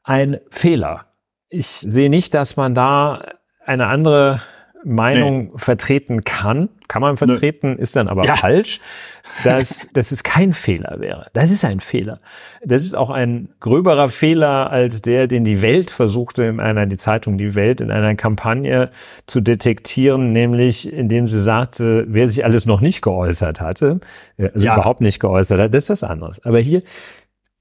ein 0.03 0.39
Fehler. 0.49 1.05
Ich 1.49 1.67
sehe 1.67 2.09
nicht, 2.09 2.33
dass 2.33 2.55
man 2.55 2.73
da 2.73 3.25
eine 3.65 3.87
andere 3.87 4.41
Meinung 4.83 5.45
nee. 5.45 5.51
vertreten 5.55 6.23
kann, 6.23 6.69
kann 6.87 7.01
man 7.01 7.17
vertreten, 7.17 7.73
nee. 7.73 7.81
ist 7.81 7.95
dann 7.95 8.07
aber 8.07 8.25
ja. 8.25 8.35
falsch, 8.35 8.79
dass, 9.43 9.87
dass 9.93 10.11
es 10.11 10.23
kein 10.23 10.53
Fehler 10.53 10.97
wäre. 10.99 11.27
Das 11.33 11.51
ist 11.51 11.63
ein 11.63 11.79
Fehler. 11.79 12.19
Das 12.63 12.81
ist 12.83 12.95
auch 12.95 13.09
ein 13.09 13.49
gröberer 13.59 14.09
Fehler 14.09 14.71
als 14.71 15.01
der, 15.01 15.27
den 15.27 15.43
die 15.43 15.61
Welt 15.61 15.91
versuchte 15.91 16.43
in 16.43 16.59
einer, 16.59 16.85
die 16.85 16.97
Zeitung 16.97 17.37
Die 17.37 17.55
Welt 17.55 17.81
in 17.81 17.91
einer 17.91 18.15
Kampagne 18.15 18.89
zu 19.27 19.41
detektieren, 19.41 20.31
nämlich 20.31 20.91
indem 20.91 21.27
sie 21.27 21.39
sagte, 21.39 22.05
wer 22.07 22.27
sich 22.27 22.43
alles 22.43 22.65
noch 22.65 22.81
nicht 22.81 23.01
geäußert 23.01 23.61
hatte, 23.61 23.99
also 24.37 24.65
ja. 24.65 24.73
überhaupt 24.73 25.01
nicht 25.01 25.19
geäußert 25.19 25.59
hat, 25.59 25.73
das 25.73 25.85
ist 25.85 25.89
was 25.89 26.03
anderes. 26.03 26.43
Aber 26.43 26.59
hier, 26.59 26.81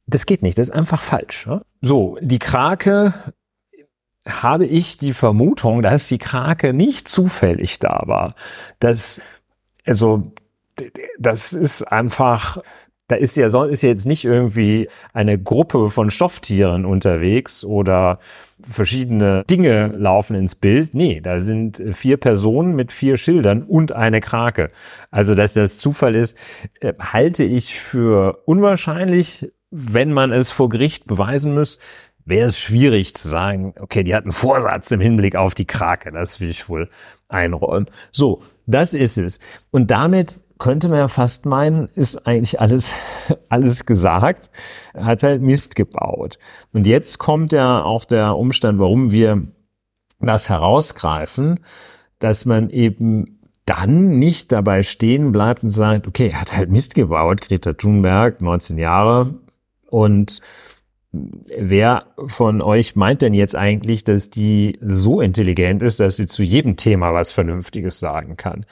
das 0.07 0.27
geht 0.27 0.43
nicht, 0.43 0.59
das 0.59 0.71
ist 0.71 0.75
einfach 0.75 1.01
falsch. 1.01 1.47
So, 1.81 2.19
die 2.21 2.39
Krake 2.39 3.15
habe 4.29 4.67
ich 4.67 4.97
die 4.97 5.13
Vermutung, 5.13 5.83
dass 5.83 6.09
die 6.09 6.19
Krake 6.19 6.73
nicht 6.75 7.09
zufällig 7.09 7.79
da 7.79 8.03
war. 8.07 8.35
Das, 8.79 9.21
also, 9.87 10.33
das 11.19 11.53
ist 11.53 11.83
einfach, 11.83 12.59
da 13.09 13.17
ist 13.17 13.37
ja, 13.37 13.47
ist 13.47 13.83
ja 13.83 13.89
jetzt 13.89 14.07
nicht 14.07 14.25
irgendwie 14.25 14.89
eine 15.13 15.39
Gruppe 15.39 15.91
von 15.91 16.11
Stofftieren 16.11 16.85
unterwegs 16.85 17.65
oder 17.65 18.19
verschiedene 18.63 19.45
Dinge 19.49 19.89
laufen 19.89 20.37
ins 20.37 20.55
Bild. 20.55 20.95
Nee, 20.95 21.21
da 21.21 21.41
sind 21.41 21.83
vier 21.93 22.19
Personen 22.19 22.77
mit 22.77 22.93
vier 22.93 23.17
Schildern 23.17 23.63
und 23.63 23.93
eine 23.93 24.21
Krake. 24.21 24.69
Also, 25.11 25.35
dass 25.35 25.55
das 25.55 25.79
Zufall 25.79 26.15
ist, 26.15 26.37
äh, 26.81 26.93
halte 26.99 27.45
ich 27.45 27.81
für 27.81 28.43
unwahrscheinlich, 28.45 29.51
wenn 29.71 30.13
man 30.13 30.31
es 30.31 30.53
vor 30.53 30.69
Gericht 30.69 31.07
beweisen 31.07 31.55
muss 31.55 31.79
wäre 32.25 32.49
es 32.49 32.59
schwierig 32.59 33.15
zu 33.15 33.29
sagen, 33.29 33.75
okay, 33.81 34.05
die 34.05 34.15
hatten 34.15 34.33
Vorsatz 34.33 34.91
im 34.91 35.01
Hinblick 35.01 35.37
auf 35.37 35.55
die 35.55 35.67
Krake. 35.67 36.13
Das 36.13 36.41
will 36.41 36.51
ich 36.51 36.69
wohl 36.69 36.89
einräumen. 37.29 37.87
So, 38.11 38.43
das 38.67 38.95
ist 38.95 39.19
es. 39.19 39.39
Und 39.71 39.91
damit 39.91 40.41
könnte 40.59 40.89
man 40.89 40.99
ja 40.99 41.09
fast 41.09 41.47
meinen, 41.47 41.89
ist 41.95 42.27
eigentlich 42.27 42.61
alles, 42.61 42.95
alles 43.49 43.87
gesagt. 43.87 44.51
Hat 44.95 45.23
halt 45.23 45.43
Mist 45.43 45.75
gebaut. 45.75 46.39
Und 46.73 46.87
jetzt 46.87 47.19
kommt 47.19 47.53
ja 47.53 47.83
auch 47.83 48.05
der 48.05 48.37
Umstand, 48.37 48.79
warum 48.79 49.11
wir 49.11 49.43
das 50.21 50.49
herausgreifen, 50.49 51.61
dass 52.19 52.45
man 52.45 52.71
eben 52.71 53.41
dann 53.65 54.19
nicht 54.19 54.53
dabei 54.53 54.83
stehen 54.83 55.33
bleibt 55.33 55.63
und 55.63 55.71
sagt, 55.71 56.07
okay, 56.07 56.29
er 56.29 56.41
hat 56.41 56.57
halt 56.57 56.71
Mist 56.71 56.95
gebaut, 56.95 57.41
Greta 57.41 57.73
Thunberg, 57.73 58.41
19 58.41 58.79
Jahre 58.79 59.35
und 59.89 60.41
Wer 61.13 62.05
von 62.27 62.63
euch 62.63 62.95
meint 62.95 63.23
denn 63.23 63.35
jetzt 63.35 63.57
eigentlich, 63.57 64.05
dass 64.05 64.31
die 64.31 64.79
so 64.81 65.21
intelligent 65.21 65.83
ist, 65.83 65.99
dass 65.99 66.17
sie 66.17 66.27
zu 66.27 66.43
jedem 66.43 66.77
Thema 66.77 67.13
was 67.13 67.33
Vernünftiges 67.33 67.99
sagen 67.99 68.37
kann? 68.37 68.65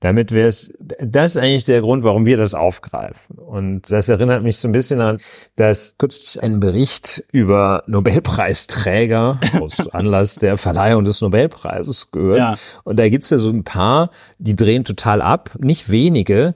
Damit 0.00 0.30
wäre 0.30 0.46
es, 0.46 0.72
das 0.78 1.32
ist 1.32 1.42
eigentlich 1.42 1.64
der 1.64 1.80
Grund, 1.80 2.04
warum 2.04 2.24
wir 2.24 2.36
das 2.36 2.54
aufgreifen. 2.54 3.36
Und 3.36 3.90
das 3.90 4.08
erinnert 4.08 4.44
mich 4.44 4.58
so 4.58 4.68
ein 4.68 4.72
bisschen 4.72 5.00
an, 5.00 5.18
dass 5.56 5.96
kürzlich 5.98 6.40
ein 6.40 6.60
Bericht 6.60 7.24
über 7.32 7.82
Nobelpreisträger 7.88 9.40
aus 9.60 9.88
Anlass 9.88 10.36
der 10.36 10.56
Verleihung 10.56 11.04
des 11.04 11.20
Nobelpreises 11.20 12.12
gehört. 12.12 12.38
Ja. 12.38 12.54
Und 12.84 13.00
da 13.00 13.08
gibt's 13.08 13.30
ja 13.30 13.38
so 13.38 13.50
ein 13.50 13.64
paar, 13.64 14.10
die 14.38 14.54
drehen 14.54 14.84
total 14.84 15.20
ab. 15.20 15.50
Nicht 15.58 15.90
wenige 15.90 16.54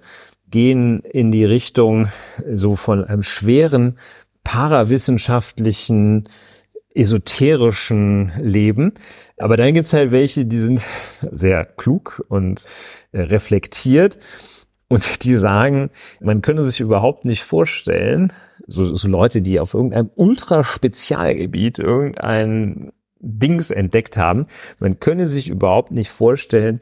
gehen 0.53 1.01
in 1.01 1.33
die 1.33 1.45
Richtung 1.45 2.09
so 2.47 2.77
von 2.77 3.05
einem 3.05 3.25
schweren 3.25 3.99
parawissenschaftlichen 4.45 6.29
esoterischen 6.95 8.33
Leben. 8.39 8.93
Aber 9.39 9.57
dann 9.57 9.75
gibt's 9.75 9.93
halt 9.93 10.11
welche, 10.11 10.45
die 10.45 10.59
sind 10.59 10.83
sehr 11.33 11.65
klug 11.65 12.25
und 12.29 12.67
äh, 13.13 13.23
reflektiert 13.23 14.19
und 14.89 15.25
die 15.25 15.37
sagen, 15.37 15.91
man 16.21 16.43
könne 16.43 16.65
sich 16.65 16.81
überhaupt 16.81 17.25
nicht 17.25 17.43
vorstellen, 17.43 18.33
so, 18.67 18.95
so 18.95 19.09
Leute, 19.09 19.43
die 19.43 19.59
auf 19.59 19.75
irgendeinem 19.75 20.11
Ultraspezialgebiet 20.15 21.79
irgendein 21.79 22.93
Dings 23.19 23.71
entdeckt 23.71 24.19
haben, 24.19 24.47
man 24.81 25.01
könne 25.01 25.27
sich 25.27 25.49
überhaupt 25.49 25.93
nicht 25.93 26.11
vorstellen, 26.11 26.79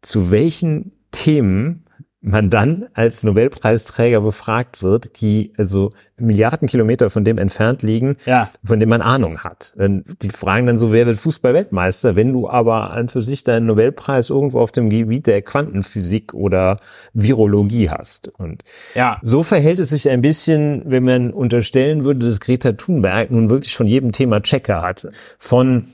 zu 0.00 0.30
welchen 0.30 0.92
Themen 1.12 1.84
man 2.24 2.50
dann 2.50 2.86
als 2.94 3.24
Nobelpreisträger 3.24 4.20
befragt 4.20 4.82
wird, 4.82 5.20
die 5.20 5.52
also 5.58 5.90
Milliarden 6.16 6.68
Kilometer 6.68 7.10
von 7.10 7.24
dem 7.24 7.36
entfernt 7.36 7.82
liegen, 7.82 8.16
ja. 8.26 8.48
von 8.64 8.78
dem 8.78 8.90
man 8.90 9.02
Ahnung 9.02 9.40
hat. 9.40 9.74
Die 9.76 10.30
fragen 10.30 10.66
dann 10.66 10.76
so, 10.78 10.92
wer 10.92 11.04
wird 11.06 11.16
Fußball-Weltmeister, 11.16 12.14
wenn 12.14 12.32
du 12.32 12.48
aber 12.48 12.92
an 12.92 13.08
für 13.08 13.22
sich 13.22 13.42
deinen 13.42 13.66
Nobelpreis 13.66 14.30
irgendwo 14.30 14.60
auf 14.60 14.70
dem 14.70 14.88
Gebiet 14.88 15.26
der 15.26 15.42
Quantenphysik 15.42 16.32
oder 16.32 16.78
Virologie 17.12 17.90
hast. 17.90 18.28
Und 18.28 18.62
ja. 18.94 19.18
so 19.22 19.42
verhält 19.42 19.80
es 19.80 19.90
sich 19.90 20.08
ein 20.08 20.20
bisschen, 20.20 20.84
wenn 20.86 21.02
man 21.02 21.32
unterstellen 21.32 22.04
würde, 22.04 22.24
dass 22.24 22.38
Greta 22.38 22.72
Thunberg 22.72 23.32
nun 23.32 23.50
wirklich 23.50 23.76
von 23.76 23.88
jedem 23.88 24.12
Thema 24.12 24.40
Checker 24.40 24.80
hat. 24.80 25.08
Von 25.40 25.88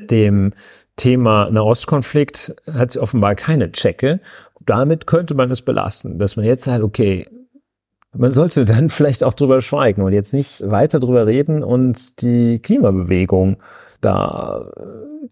dem 0.00 0.52
Thema 0.96 1.50
Nahostkonflikt 1.50 2.54
hat 2.72 2.92
sie 2.92 3.00
offenbar 3.00 3.34
keine 3.34 3.72
Checke 3.72 4.20
damit 4.66 5.06
könnte 5.06 5.34
man 5.34 5.50
es 5.50 5.62
belasten, 5.62 6.18
dass 6.18 6.36
man 6.36 6.44
jetzt 6.44 6.64
sagt, 6.64 6.82
okay, 6.82 7.26
man 8.16 8.32
sollte 8.32 8.64
dann 8.64 8.90
vielleicht 8.90 9.24
auch 9.24 9.34
drüber 9.34 9.60
schweigen 9.60 10.02
und 10.02 10.12
jetzt 10.12 10.32
nicht 10.32 10.62
weiter 10.70 11.00
drüber 11.00 11.26
reden 11.26 11.62
und 11.62 12.22
die 12.22 12.60
Klimabewegung 12.60 13.56
da 14.00 14.70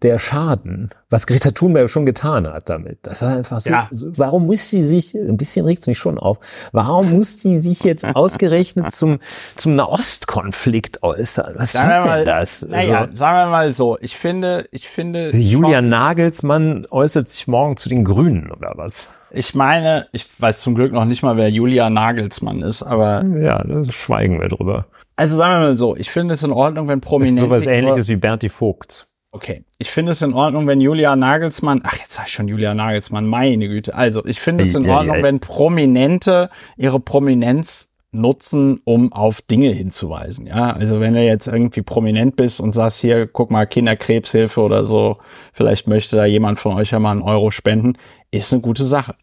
der 0.01 0.17
Schaden, 0.17 0.89
was 1.09 1.27
Greta 1.27 1.51
Thunberg 1.51 1.89
schon 1.89 2.05
getan 2.05 2.47
hat 2.47 2.69
damit. 2.69 2.99
Das 3.03 3.21
war 3.21 3.37
einfach 3.37 3.59
so. 3.61 3.69
Ja. 3.69 3.87
Warum 3.91 4.47
muss 4.47 4.69
sie 4.69 4.81
sich, 4.81 5.13
ein 5.13 5.37
bisschen 5.37 5.65
regt 5.65 5.81
es 5.81 5.87
mich 5.87 5.99
schon 5.99 6.17
auf, 6.17 6.39
warum 6.71 7.11
muss 7.11 7.39
sie 7.39 7.59
sich 7.59 7.83
jetzt 7.83 8.03
ausgerechnet 8.15 8.91
zum, 8.91 9.19
zum 9.55 9.75
Nahostkonflikt 9.75 11.03
äußern? 11.03 11.53
Was 11.57 11.73
sagen 11.73 12.07
soll 12.07 12.17
denn 12.17 12.25
das? 12.25 12.67
Naja, 12.67 13.01
also, 13.01 13.15
sagen 13.15 13.37
wir 13.37 13.51
mal 13.51 13.73
so, 13.73 13.97
ich 14.01 14.17
finde, 14.17 14.67
ich 14.71 14.89
finde. 14.89 15.29
Julian 15.29 15.89
Nagelsmann 15.89 16.87
äußert 16.89 17.27
sich 17.27 17.47
morgen 17.47 17.77
zu 17.77 17.89
den 17.89 18.03
Grünen 18.03 18.51
oder 18.51 18.73
was? 18.75 19.09
Ich 19.33 19.55
meine, 19.55 20.07
ich 20.11 20.25
weiß 20.39 20.61
zum 20.61 20.75
Glück 20.75 20.91
noch 20.91 21.05
nicht 21.05 21.23
mal, 21.23 21.37
wer 21.37 21.49
Julia 21.49 21.89
Nagelsmann 21.89 22.61
ist, 22.61 22.83
aber. 22.83 23.23
Ja, 23.25 23.63
da 23.63 23.83
schweigen 23.91 24.39
wir 24.39 24.47
drüber. 24.47 24.85
Also 25.15 25.37
sagen 25.37 25.53
wir 25.55 25.59
mal 25.59 25.75
so, 25.75 25.95
ich 25.95 26.09
finde 26.09 26.33
es 26.33 26.43
in 26.43 26.51
Ordnung, 26.51 26.87
wenn 26.87 27.01
Prominente. 27.01 27.41
Ist 27.41 27.49
sowas 27.49 27.65
ähnliches 27.65 28.07
wie 28.07 28.15
Berti 28.15 28.49
Vogt. 28.49 29.07
Okay. 29.31 29.63
Ich 29.79 29.89
finde 29.89 30.11
es 30.11 30.21
in 30.21 30.33
Ordnung, 30.33 30.67
wenn 30.67 30.79
Julia 30.79 31.15
Nagelsmann, 31.15 31.81
ach, 31.83 31.97
jetzt 31.97 32.13
sag 32.13 32.27
ich 32.27 32.33
schon 32.33 32.47
Julia 32.47 32.75
Nagelsmann, 32.75 33.25
meine 33.25 33.67
Güte. 33.67 33.95
Also, 33.95 34.23
ich 34.25 34.39
finde 34.39 34.63
es 34.63 34.75
in 34.75 34.87
Ordnung, 34.87 35.23
wenn 35.23 35.39
Prominente 35.39 36.51
ihre 36.77 36.99
Prominenz 36.99 37.89
nutzen, 38.13 38.79
um 38.85 39.11
auf 39.11 39.41
Dinge 39.41 39.71
hinzuweisen. 39.71 40.45
Ja, 40.45 40.71
also 40.71 40.99
wenn 40.99 41.13
du 41.13 41.23
jetzt 41.23 41.47
irgendwie 41.47 41.81
prominent 41.81 42.35
bist 42.35 42.61
und 42.61 42.73
sagst 42.73 43.01
hier, 43.01 43.27
guck 43.27 43.51
mal, 43.51 43.65
Kinderkrebshilfe 43.65 44.61
oder 44.61 44.85
so, 44.85 45.17
vielleicht 45.51 45.87
möchte 45.87 46.15
da 46.15 46.25
jemand 46.25 46.59
von 46.59 46.73
euch 46.75 46.91
ja 46.91 46.99
mal 46.99 47.11
einen 47.11 47.21
Euro 47.21 47.51
spenden, 47.51 47.97
ist 48.31 48.53
eine 48.53 48.61
gute 48.61 48.85
Sache. 48.85 49.15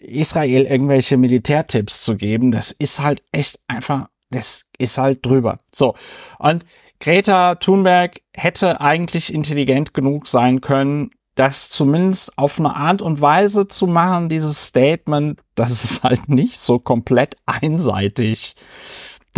Israel 0.00 0.66
irgendwelche 0.66 1.16
Militärtipps 1.16 2.02
zu 2.02 2.16
geben, 2.16 2.50
das 2.50 2.70
ist 2.70 3.00
halt 3.00 3.22
echt 3.32 3.58
einfach 3.66 4.08
das 4.30 4.66
ist 4.78 4.98
halt 4.98 5.24
drüber. 5.24 5.58
So. 5.74 5.94
Und 6.38 6.64
Greta 7.00 7.54
Thunberg 7.56 8.20
hätte 8.34 8.80
eigentlich 8.80 9.32
intelligent 9.32 9.94
genug 9.94 10.28
sein 10.28 10.60
können, 10.60 11.10
das 11.34 11.70
zumindest 11.70 12.36
auf 12.36 12.58
eine 12.58 12.74
Art 12.74 13.00
und 13.00 13.20
Weise 13.20 13.68
zu 13.68 13.86
machen, 13.86 14.28
dieses 14.28 14.66
Statement, 14.66 15.40
dass 15.54 15.70
es 15.70 16.02
halt 16.02 16.28
nicht 16.28 16.58
so 16.58 16.78
komplett 16.78 17.36
einseitig 17.46 18.56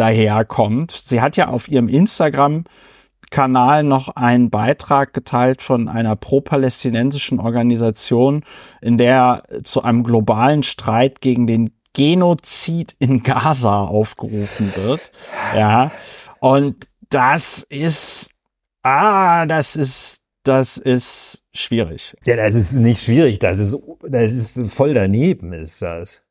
daherkommt. 0.01 0.91
Sie 0.93 1.21
hat 1.21 1.37
ja 1.37 1.49
auf 1.49 1.69
ihrem 1.69 1.89
Instagram 1.89 2.65
Kanal 3.31 3.85
noch 3.85 4.09
einen 4.09 4.51
Beitrag 4.51 5.13
geteilt 5.13 5.63
von 5.63 5.89
einer 5.89 6.17
pro-palästinensischen 6.17 7.39
Organisation, 7.39 8.45
in 8.81 8.99
der 8.99 9.45
zu 9.63 9.83
einem 9.83 10.03
globalen 10.03 10.63
Streit 10.63 11.21
gegen 11.21 11.47
den 11.47 11.71
Genozid 11.93 12.97
in 12.99 13.23
Gaza 13.23 13.83
aufgerufen 13.83 14.67
wird. 14.75 15.13
Ja. 15.55 15.93
Und 16.41 16.89
das 17.11 17.65
ist, 17.69 18.31
ah, 18.83 19.45
das 19.47 19.77
ist, 19.77 20.23
das 20.45 20.79
ist 20.79 21.43
schwierig. 21.53 22.17
Ja, 22.25 22.37
das 22.37 22.55
ist 22.55 22.73
nicht 22.73 23.03
schwierig. 23.03 23.39
Das 23.39 23.59
ist, 23.59 23.77
das 24.03 24.33
ist 24.33 24.73
voll 24.73 24.95
daneben, 24.95 25.53
ist 25.53 25.83
das. 25.83 26.25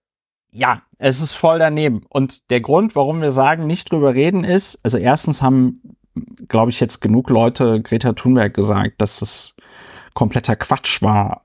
Ja, 0.52 0.82
es 0.98 1.22
ist 1.22 1.34
voll 1.34 1.60
daneben. 1.60 2.02
Und 2.10 2.50
der 2.50 2.62
Grund, 2.62 2.96
warum 2.96 3.22
wir 3.22 3.32
sagen, 3.32 3.68
nicht 3.68 3.92
drüber 3.92 4.16
reden, 4.16 4.44
ist, 4.44 4.80
also 4.84 4.98
erstens 4.98 5.42
haben 5.42 5.82
glaube 6.48 6.72
ich, 6.72 6.80
jetzt 6.80 7.02
genug 7.02 7.30
Leute 7.30 7.82
Greta 7.82 8.14
Thunberg 8.14 8.54
gesagt, 8.54 9.02
dass 9.02 9.22
es 9.22 9.56
kompletter 10.14 10.56
Quatsch 10.56 11.02
war, 11.02 11.44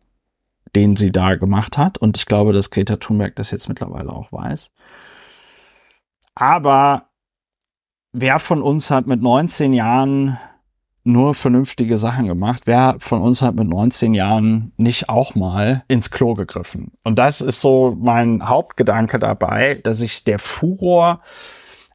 den 0.75 0.97
sie 0.97 1.13
da 1.13 1.35
gemacht 1.37 1.79
hat. 1.79 1.99
Und 1.99 2.17
ich 2.17 2.27
glaube, 2.27 2.53
dass 2.53 2.71
Greta 2.71 2.97
Thunberg 2.97 3.37
das 3.37 3.51
jetzt 3.51 3.69
mittlerweile 3.69 4.11
auch 4.11 4.33
weiß. 4.33 4.71
Aber 6.35 7.11
wer 8.13 8.39
von 8.39 8.63
uns 8.63 8.91
hat 8.91 9.07
mit 9.07 9.23
19 9.23 9.73
Jahren 9.73 10.39
nur 11.05 11.35
vernünftige 11.35 11.99
Sachen 11.99 12.27
gemacht. 12.27 12.63
Wer 12.65 12.97
von 12.99 13.21
uns 13.21 13.43
hat 13.43 13.55
mit 13.55 13.69
19 13.69 14.15
Jahren 14.15 14.73
nicht 14.79 15.11
auch 15.11 15.35
mal 15.35 15.85
ins 15.87 16.11
Klo 16.11 16.33
gegriffen? 16.35 16.93
Und 17.05 17.19
das 17.19 17.43
ist 17.43 17.61
so 17.61 17.97
mein 18.01 18.49
Hauptgedanke 18.49 19.19
dabei, 19.19 19.81
dass 19.83 20.01
ich 20.01 20.25
der 20.25 20.39
Furor, 20.39 21.21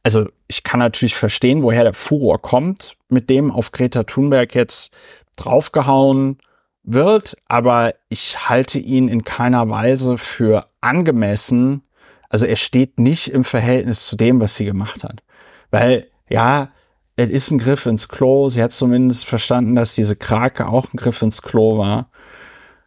also 0.04 0.28
ich 0.46 0.62
kann 0.62 0.78
natürlich 0.78 1.16
verstehen, 1.16 1.62
woher 1.62 1.82
der 1.82 1.94
Furor 1.94 2.40
kommt, 2.40 2.96
mit 3.08 3.28
dem 3.28 3.50
auf 3.50 3.72
Greta 3.72 4.04
Thunberg 4.04 4.54
jetzt 4.54 4.92
draufgehauen 5.36 6.38
wird, 6.84 7.36
aber 7.48 7.94
ich 8.08 8.48
halte 8.48 8.78
ihn 8.78 9.08
in 9.08 9.24
keiner 9.24 9.68
Weise 9.68 10.18
für 10.18 10.66
angemessen. 10.80 11.82
Also 12.28 12.46
er 12.46 12.56
steht 12.56 13.00
nicht 13.00 13.28
im 13.28 13.42
Verhältnis 13.42 14.06
zu 14.06 14.16
dem, 14.16 14.40
was 14.40 14.54
sie 14.54 14.64
gemacht 14.64 15.02
hat. 15.02 15.22
Weil, 15.70 16.06
ja, 16.28 16.70
es 17.20 17.30
ist 17.30 17.50
ein 17.50 17.58
Griff 17.58 17.86
ins 17.86 18.08
Klo. 18.08 18.48
Sie 18.48 18.62
hat 18.62 18.72
zumindest 18.72 19.26
verstanden, 19.26 19.74
dass 19.74 19.94
diese 19.94 20.16
Krake 20.16 20.66
auch 20.66 20.92
ein 20.92 20.96
Griff 20.96 21.20
ins 21.20 21.42
Klo 21.42 21.76
war. 21.76 22.10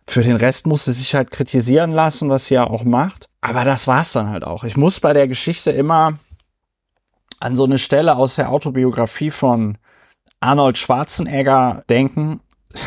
Für 0.07 0.23
den 0.23 0.35
Rest 0.35 0.65
musste 0.65 0.91
sie 0.91 1.01
sich 1.01 1.15
halt 1.15 1.31
kritisieren 1.31 1.91
lassen, 1.91 2.29
was 2.29 2.45
sie 2.45 2.55
ja 2.55 2.65
auch 2.65 2.83
macht. 2.83 3.29
Aber 3.41 3.63
das 3.63 3.87
war's 3.87 4.11
dann 4.11 4.29
halt 4.29 4.43
auch. 4.43 4.63
Ich 4.63 4.75
muss 4.75 4.99
bei 4.99 5.13
der 5.13 5.27
Geschichte 5.27 5.71
immer 5.71 6.17
an 7.39 7.55
so 7.55 7.63
eine 7.63 7.77
Stelle 7.77 8.15
aus 8.15 8.35
der 8.35 8.49
Autobiografie 8.49 9.31
von 9.31 9.77
Arnold 10.39 10.77
Schwarzenegger 10.77 11.83
denken. 11.89 12.41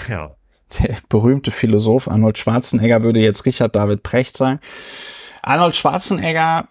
Ja. 0.09 0.35
Der 0.81 0.97
berühmte 1.09 1.53
Philosoph 1.53 2.09
Arnold 2.09 2.39
Schwarzenegger 2.39 3.05
würde 3.05 3.21
jetzt 3.21 3.47
Richard 3.47 3.77
David 3.77 4.03
Precht 4.03 4.37
sein. 4.37 4.59
Arnold 5.43 5.77
Schwarzenegger 5.77 6.69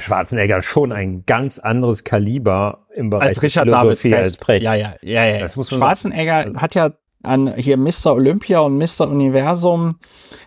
Schwarzenegger 0.00 0.62
schon 0.62 0.92
ein 0.92 1.24
ganz 1.26 1.58
anderes 1.58 2.04
Kaliber 2.04 2.86
im 2.94 3.10
Bereich 3.10 3.28
als 3.28 3.42
Richard 3.42 3.66
Philosophie 3.66 4.10
David 4.10 4.24
als 4.24 4.36
Precht. 4.36 4.64
Ja, 4.64 4.74
ja, 4.74 4.94
ja, 5.02 5.24
ja. 5.24 5.38
Das 5.40 5.56
muss 5.56 5.70
man 5.70 5.80
Schwarzenegger 5.80 6.42
sagen. 6.44 6.60
hat 6.60 6.74
ja 6.74 6.90
an 7.22 7.52
hier 7.56 7.76
Mr. 7.76 8.12
Olympia 8.12 8.60
und 8.60 8.78
Mr. 8.78 9.08
Universum 9.08 9.98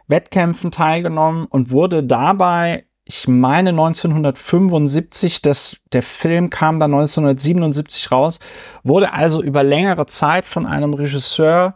Wettkämpfen 0.07 0.71
teilgenommen 0.71 1.45
und 1.45 1.71
wurde 1.71 2.03
dabei, 2.03 2.85
ich 3.03 3.27
meine 3.27 3.71
1975, 3.71 5.41
das, 5.41 5.77
der 5.93 6.03
Film 6.03 6.49
kam 6.49 6.79
dann 6.79 6.93
1977 6.93 8.11
raus, 8.11 8.39
wurde 8.83 9.13
also 9.13 9.41
über 9.41 9.63
längere 9.63 10.05
Zeit 10.05 10.45
von 10.45 10.65
einem 10.65 10.93
Regisseur 10.93 11.75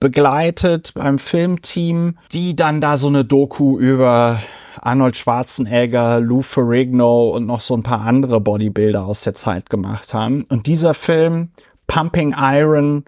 begleitet 0.00 0.92
beim 0.94 1.18
Filmteam, 1.18 2.18
die 2.32 2.56
dann 2.56 2.80
da 2.80 2.96
so 2.96 3.08
eine 3.08 3.24
Doku 3.24 3.78
über 3.78 4.40
Arnold 4.82 5.16
Schwarzenegger, 5.16 6.20
Lou 6.20 6.42
Ferrigno 6.42 7.30
und 7.30 7.46
noch 7.46 7.60
so 7.60 7.76
ein 7.76 7.82
paar 7.82 8.00
andere 8.00 8.40
Bodybuilder 8.40 9.04
aus 9.04 9.22
der 9.22 9.34
Zeit 9.34 9.70
gemacht 9.70 10.14
haben. 10.14 10.44
Und 10.48 10.66
dieser 10.66 10.94
Film, 10.94 11.50
Pumping 11.86 12.34
Iron, 12.36 13.04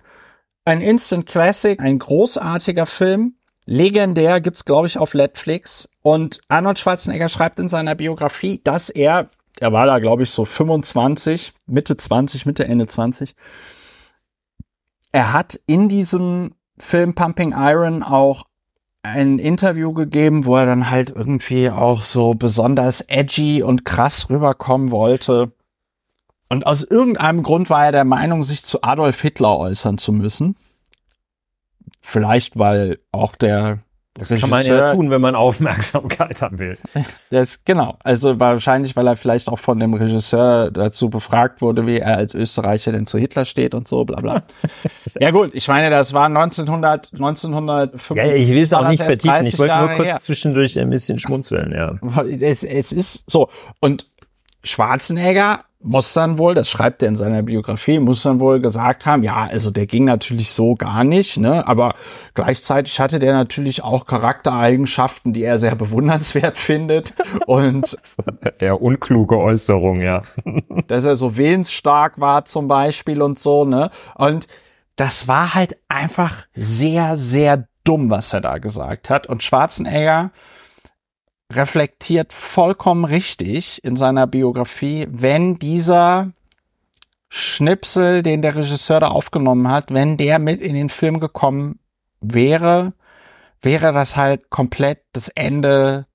ein 0.64 0.80
Instant 0.80 1.26
Classic, 1.26 1.80
ein 1.80 1.98
großartiger 1.98 2.86
Film. 2.86 3.34
Legendär 3.64 4.40
gibt's 4.40 4.64
glaube 4.64 4.86
ich 4.86 4.98
auf 4.98 5.12
Netflix 5.14 5.88
und 6.02 6.40
Arnold 6.48 6.78
Schwarzenegger 6.78 7.28
schreibt 7.28 7.58
in 7.58 7.68
seiner 7.68 7.94
Biografie, 7.94 8.60
dass 8.64 8.88
er 8.88 9.28
er 9.60 9.72
war 9.72 9.86
da 9.86 9.98
glaube 9.98 10.22
ich 10.22 10.30
so 10.30 10.44
25, 10.44 11.52
Mitte 11.66 11.96
20, 11.96 12.46
Mitte 12.46 12.64
Ende 12.64 12.86
20. 12.86 13.34
Er 15.12 15.32
hat 15.32 15.60
in 15.66 15.88
diesem 15.88 16.54
Film 16.78 17.14
Pumping 17.14 17.54
Iron 17.56 18.02
auch 18.02 18.44
ein 19.14 19.38
Interview 19.38 19.92
gegeben, 19.92 20.44
wo 20.44 20.56
er 20.56 20.66
dann 20.66 20.90
halt 20.90 21.10
irgendwie 21.10 21.70
auch 21.70 22.02
so 22.02 22.34
besonders 22.34 23.00
edgy 23.02 23.62
und 23.62 23.84
krass 23.84 24.30
rüberkommen 24.30 24.90
wollte. 24.90 25.52
Und 26.48 26.66
aus 26.66 26.82
irgendeinem 26.84 27.42
Grund 27.42 27.70
war 27.70 27.86
er 27.86 27.92
der 27.92 28.04
Meinung, 28.04 28.42
sich 28.42 28.64
zu 28.64 28.82
Adolf 28.82 29.20
Hitler 29.20 29.58
äußern 29.58 29.98
zu 29.98 30.12
müssen. 30.12 30.56
Vielleicht, 32.00 32.58
weil 32.58 33.00
auch 33.12 33.36
der 33.36 33.80
das 34.18 34.40
kann 34.40 34.50
man 34.50 34.64
ja 34.64 34.92
tun, 34.92 35.10
wenn 35.10 35.20
man 35.20 35.34
Aufmerksamkeit 35.34 36.42
haben 36.42 36.58
will. 36.58 36.78
Das, 37.30 37.64
genau. 37.64 37.98
Also 38.02 38.40
wahrscheinlich, 38.40 38.96
weil 38.96 39.06
er 39.06 39.16
vielleicht 39.16 39.48
auch 39.48 39.58
von 39.58 39.78
dem 39.78 39.92
Regisseur 39.92 40.70
dazu 40.70 41.10
befragt 41.10 41.60
wurde, 41.60 41.86
wie 41.86 41.98
er 41.98 42.16
als 42.16 42.34
Österreicher 42.34 42.92
denn 42.92 43.06
zu 43.06 43.18
Hitler 43.18 43.44
steht 43.44 43.74
und 43.74 43.86
so, 43.86 44.04
bla 44.04 44.20
bla. 44.20 44.42
ja 45.20 45.30
gut, 45.30 45.50
ich 45.54 45.68
meine, 45.68 45.90
das 45.90 46.14
war 46.14 46.26
1900, 46.26 47.10
1905. 47.12 48.16
Ja, 48.16 48.24
ich 48.32 48.48
will 48.48 48.62
es 48.62 48.72
auch 48.72 48.88
nicht 48.88 49.02
vertiefen. 49.02 49.46
Ich 49.46 49.58
wollte 49.58 49.76
nur 49.78 49.88
kurz 49.88 50.06
her. 50.06 50.16
zwischendurch 50.16 50.78
ein 50.78 50.90
bisschen 50.90 51.18
schmunzeln, 51.18 51.72
ja. 51.72 51.98
Es, 52.40 52.64
es 52.64 52.92
ist 52.92 53.30
so. 53.30 53.48
Und 53.80 54.06
Schwarzenegger 54.64 55.64
muss 55.80 56.12
dann 56.12 56.38
wohl, 56.38 56.54
das 56.54 56.68
schreibt 56.68 57.02
er 57.02 57.08
in 57.08 57.16
seiner 57.16 57.42
Biografie, 57.42 58.00
muss 58.00 58.22
dann 58.22 58.40
wohl 58.40 58.60
gesagt 58.60 59.06
haben, 59.06 59.22
ja, 59.22 59.48
also 59.50 59.70
der 59.70 59.86
ging 59.86 60.04
natürlich 60.04 60.50
so 60.50 60.74
gar 60.74 61.04
nicht, 61.04 61.36
ne, 61.36 61.66
aber 61.68 61.94
gleichzeitig 62.34 62.98
hatte 62.98 63.20
der 63.20 63.32
natürlich 63.32 63.84
auch 63.84 64.04
Charaktereigenschaften, 64.04 65.32
die 65.32 65.44
er 65.44 65.58
sehr 65.58 65.76
bewundernswert 65.76 66.56
findet. 66.58 67.14
Und 67.46 67.96
eher 68.58 68.82
unkluge 68.82 69.38
Äußerung, 69.38 70.00
ja. 70.00 70.22
dass 70.88 71.04
er 71.04 71.14
so 71.14 71.36
willensstark 71.36 72.18
war 72.18 72.44
zum 72.44 72.66
Beispiel 72.66 73.22
und 73.22 73.38
so, 73.38 73.64
ne, 73.64 73.90
und 74.16 74.48
das 74.96 75.28
war 75.28 75.54
halt 75.54 75.76
einfach 75.86 76.46
sehr, 76.54 77.16
sehr 77.16 77.68
dumm, 77.84 78.10
was 78.10 78.32
er 78.32 78.40
da 78.40 78.58
gesagt 78.58 79.10
hat. 79.10 79.28
Und 79.28 79.44
Schwarzenegger 79.44 80.32
reflektiert 81.52 82.32
vollkommen 82.32 83.04
richtig 83.04 83.82
in 83.84 83.96
seiner 83.96 84.26
Biografie, 84.26 85.06
wenn 85.10 85.58
dieser 85.58 86.32
Schnipsel, 87.30 88.22
den 88.22 88.42
der 88.42 88.56
Regisseur 88.56 89.00
da 89.00 89.08
aufgenommen 89.08 89.68
hat, 89.70 89.92
wenn 89.92 90.16
der 90.16 90.38
mit 90.38 90.60
in 90.60 90.74
den 90.74 90.88
Film 90.88 91.20
gekommen 91.20 91.78
wäre, 92.20 92.92
wäre 93.60 93.92
das 93.92 94.16
halt 94.16 94.50
komplett 94.50 95.00
das 95.12 95.28
Ende 95.28 96.06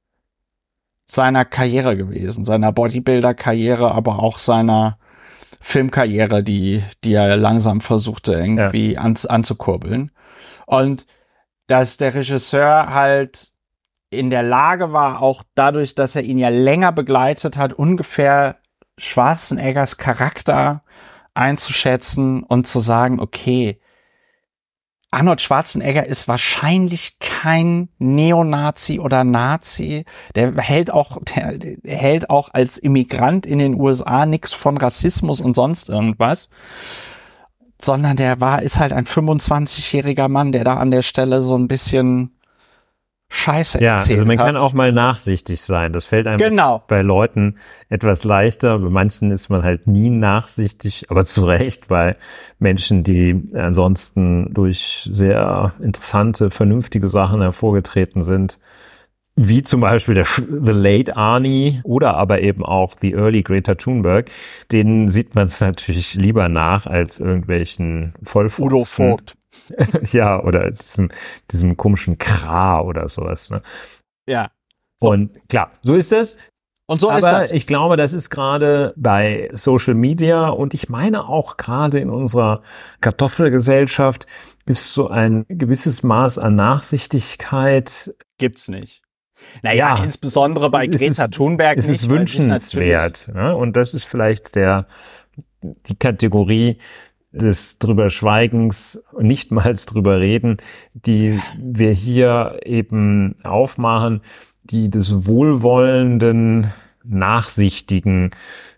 seiner 1.06 1.46
Karriere 1.46 1.98
gewesen, 1.98 2.46
seiner 2.46 2.72
Bodybuilder-Karriere, 2.72 3.92
aber 3.92 4.20
auch 4.20 4.40
seiner 4.40 4.98
Filmkarriere, 5.60 6.44
die, 6.44 6.84
die 7.04 7.14
er 7.14 7.38
langsam 7.38 7.82
versuchte 7.82 8.34
irgendwie 8.34 8.94
ja. 8.94 9.02
an, 9.02 9.16
anzukurbeln. 9.28 10.12
Und 10.66 11.06
dass 11.68 11.98
der 11.98 12.14
Regisseur 12.14 12.94
halt 12.94 13.53
in 14.14 14.30
der 14.30 14.44
Lage 14.44 14.94
war, 14.94 15.22
auch 15.22 15.44
dadurch, 15.56 15.96
dass 15.96 16.16
er 16.16 16.24
ihn 16.24 16.38
ja 16.38 16.50
länger 16.50 16.92
begleitet 16.92 17.58
hat, 17.58 17.74
ungefähr 17.74 18.58
Schwarzeneggers 18.98 19.98
Charakter 19.98 20.84
einzuschätzen 21.34 22.44
und 22.44 22.68
zu 22.68 22.80
sagen, 22.80 23.20
okay, 23.20 23.80
Arnold 25.14 25.42
Schwarzenegger 25.42 26.08
ist 26.08 26.28
wahrscheinlich 26.28 27.20
kein 27.20 27.90
Neonazi 28.00 29.00
oder 29.00 29.24
Nazi. 29.24 30.06
Der 30.34 30.56
hält 30.56 30.92
auch, 30.92 31.20
der, 31.22 31.60
hält 31.84 32.32
auch 32.32 32.50
als 32.52 32.80
Immigrant 32.80 33.46
in 33.46 33.60
den 33.60 33.80
USA 33.80 34.26
nichts 34.26 34.54
von 34.54 34.76
Rassismus 34.76 35.40
und 35.40 35.54
sonst 35.54 35.90
irgendwas. 35.90 36.50
Sondern 37.80 38.16
der 38.16 38.42
war, 38.42 38.64
ist 38.64 38.80
halt 38.80 38.92
ein 38.92 39.06
25-jähriger 39.06 40.30
Mann, 40.30 40.52
der 40.52 40.64
da 40.64 40.78
an 40.78 40.90
der 40.90 41.04
Stelle 41.04 41.44
so 41.44 41.56
ein 41.56 41.68
bisschen 41.68 42.36
Scheiße 43.36 43.82
ja, 43.82 43.94
erzählt 43.94 44.20
also 44.20 44.28
man 44.28 44.38
hat. 44.38 44.46
kann 44.46 44.58
auch 44.58 44.74
mal 44.74 44.92
nachsichtig 44.92 45.60
sein. 45.60 45.92
Das 45.92 46.06
fällt 46.06 46.28
einem 46.28 46.38
genau. 46.38 46.84
bei 46.88 47.02
Leuten 47.02 47.56
etwas 47.90 48.24
leichter. 48.24 48.78
Bei 48.78 48.90
manchen 48.90 49.32
ist 49.32 49.50
man 49.50 49.64
halt 49.64 49.88
nie 49.88 50.12
nachsichtig, 50.12 51.06
aber 51.10 51.26
zu 51.26 51.44
Recht 51.46 51.88
bei 51.88 52.14
Menschen, 52.60 53.04
die 53.04 53.50
ansonsten 53.56 54.54
durch 54.54 55.10
sehr 55.12 55.74
interessante, 55.82 56.52
vernünftige 56.52 57.08
Sachen 57.08 57.42
hervorgetreten 57.42 58.22
sind. 58.22 58.60
Wie 59.36 59.64
zum 59.64 59.82
Beispiel 59.82 60.14
der 60.14 60.26
The 60.26 60.72
Late 60.72 61.18
Arnie 61.18 61.82
oder 61.84 62.16
aber 62.16 62.42
eben 62.42 62.64
auch 62.64 62.94
The 63.02 63.14
Early 63.14 63.42
Greta 63.42 63.74
Thunberg. 63.74 64.30
Denen 64.72 65.10
sieht 65.10 65.34
man 65.34 65.46
es 65.46 65.60
natürlich 65.60 66.14
lieber 66.14 66.50
nach 66.50 66.86
als 66.86 67.20
irgendwelchen 67.20 68.14
Vollpfosten. 68.22 68.66
Udo 68.68 68.84
Vogt. 68.84 69.36
ja, 70.12 70.42
oder 70.42 70.72
diesem, 70.72 71.10
diesem 71.52 71.78
komischen 71.78 72.18
Kra 72.18 72.82
oder 72.82 73.08
sowas. 73.10 73.50
Ne? 73.50 73.62
Ja. 74.28 74.52
So. 75.00 75.10
Und 75.10 75.48
klar, 75.50 75.72
so 75.82 75.96
ist 75.96 76.14
es. 76.14 76.38
Und 76.86 77.00
so 77.00 77.10
Aber 77.10 77.18
ist 77.18 77.24
das. 77.24 77.52
ich 77.52 77.66
glaube, 77.66 77.96
das 77.96 78.12
ist 78.14 78.30
gerade 78.30 78.94
bei 78.98 79.50
Social 79.54 79.94
Media 79.94 80.50
und 80.50 80.74
ich 80.74 80.90
meine 80.90 81.30
auch 81.30 81.56
gerade 81.56 82.00
in 82.00 82.10
unserer 82.10 82.62
Kartoffelgesellschaft 83.00 84.28
ist 84.66 84.94
so 84.94 85.08
ein 85.08 85.46
gewisses 85.48 86.04
Maß 86.04 86.40
an 86.40 86.56
Nachsichtigkeit. 86.56 88.14
Gibt's 88.38 88.68
nicht. 88.68 89.02
Naja, 89.62 89.98
ja, 89.98 90.04
insbesondere 90.04 90.70
bei 90.70 90.88
Greta 90.88 91.26
es, 91.26 91.32
Thunberg. 91.32 91.78
Es 91.78 91.88
ist 91.88 92.10
wünschenswert. 92.10 93.30
Ne? 93.34 93.56
Und 93.56 93.78
das 93.78 93.94
ist 93.94 94.06
vielleicht 94.06 94.56
der 94.56 94.88
die 95.62 95.96
Kategorie 95.96 96.80
des 97.34 97.80
drüber 97.80 98.10
Schweigens, 98.10 99.04
nicht 99.20 99.52
mal 99.52 99.74
drüber 99.74 100.20
reden, 100.20 100.58
die 100.94 101.40
wir 101.58 101.92
hier 101.92 102.60
eben 102.64 103.36
aufmachen, 103.44 104.22
die 104.64 104.90
des 104.90 105.26
wohlwollenden, 105.26 106.72
nachsichtigen, 107.04 108.32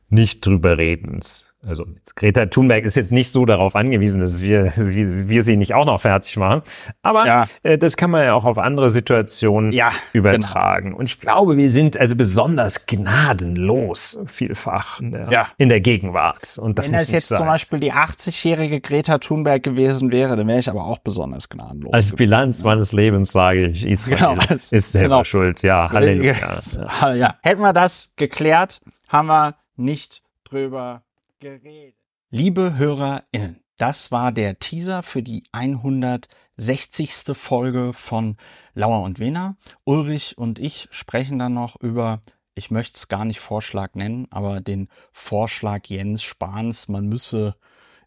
nicht 0.09 0.45
drüber 0.45 0.77
redens. 0.77 1.53
Also 1.67 1.85
Greta 2.15 2.45
Thunberg 2.45 2.85
ist 2.85 2.95
jetzt 2.95 3.11
nicht 3.11 3.31
so 3.31 3.45
darauf 3.45 3.75
angewiesen, 3.75 4.21
dass 4.21 4.41
wir, 4.41 4.71
wir 4.75 5.43
sie 5.43 5.57
nicht 5.57 5.73
auch 5.73 5.85
noch 5.85 5.99
fertig 5.99 6.37
machen. 6.37 6.61
Aber 7.01 7.25
ja. 7.25 7.45
äh, 7.63 7.77
das 7.77 7.97
kann 7.97 8.11
man 8.11 8.23
ja 8.23 8.33
auch 8.33 8.45
auf 8.45 8.57
andere 8.57 8.89
Situationen 8.89 9.71
ja, 9.71 9.91
übertragen. 10.13 10.89
Genau. 10.89 10.99
Und 10.99 11.09
ich 11.09 11.19
glaube, 11.19 11.57
wir 11.57 11.69
sind 11.69 11.97
also 11.97 12.15
besonders 12.15 12.85
gnadenlos 12.85 14.19
vielfach 14.25 14.99
in 14.99 15.11
der, 15.11 15.29
ja. 15.31 15.47
in 15.57 15.69
der 15.69 15.81
Gegenwart. 15.81 16.57
Und 16.57 16.77
das 16.77 16.87
Wenn 16.87 16.99
das 16.99 17.11
jetzt 17.11 17.29
sein. 17.29 17.39
zum 17.39 17.47
Beispiel 17.47 17.79
die 17.79 17.93
80-jährige 17.93 18.81
Greta 18.81 19.17
Thunberg 19.17 19.63
gewesen 19.63 20.11
wäre, 20.11 20.35
dann 20.35 20.47
wäre 20.47 20.59
ich 20.59 20.69
aber 20.69 20.85
auch 20.85 20.99
besonders 20.99 21.49
gnadenlos. 21.49 21.93
Als 21.93 22.11
Bilanz 22.11 22.63
meines 22.63 22.91
Lebens 22.91 23.31
sage 23.31 23.67
ich, 23.67 23.85
Israel 23.85 24.37
genau, 24.37 24.55
ist 24.55 24.91
selber 24.91 25.07
genau. 25.07 25.23
schuld. 25.23 25.61
Ja, 25.61 25.91
Halleluja. 25.91 26.35
Ja. 27.15 27.35
Hätten 27.41 27.61
wir 27.61 27.73
das 27.73 28.11
geklärt, 28.15 28.81
haben 29.07 29.27
wir 29.27 29.55
nicht 29.75 30.21
drüber 30.43 31.04
geredet. 31.45 31.95
Liebe 32.31 32.75
HörerInnen, 32.75 33.63
das 33.77 34.11
war 34.11 34.31
der 34.31 34.57
Teaser 34.57 35.03
für 35.03 35.21
die 35.21 35.43
160. 35.51 37.37
Folge 37.37 37.93
von 37.93 38.37
Lauer 38.73 39.03
und 39.03 39.19
Wena. 39.19 39.55
Ulrich 39.83 40.39
und 40.39 40.57
ich 40.57 40.87
sprechen 40.89 41.37
dann 41.37 41.53
noch 41.53 41.79
über, 41.79 42.21
ich 42.55 42.71
möchte 42.71 42.95
es 42.95 43.09
gar 43.09 43.25
nicht 43.25 43.41
Vorschlag 43.41 43.93
nennen, 43.93 44.27
aber 44.31 44.59
den 44.59 44.87
Vorschlag 45.11 45.85
Jens 45.85 46.23
Spahns, 46.23 46.87
man 46.87 47.05
müsse 47.07 47.55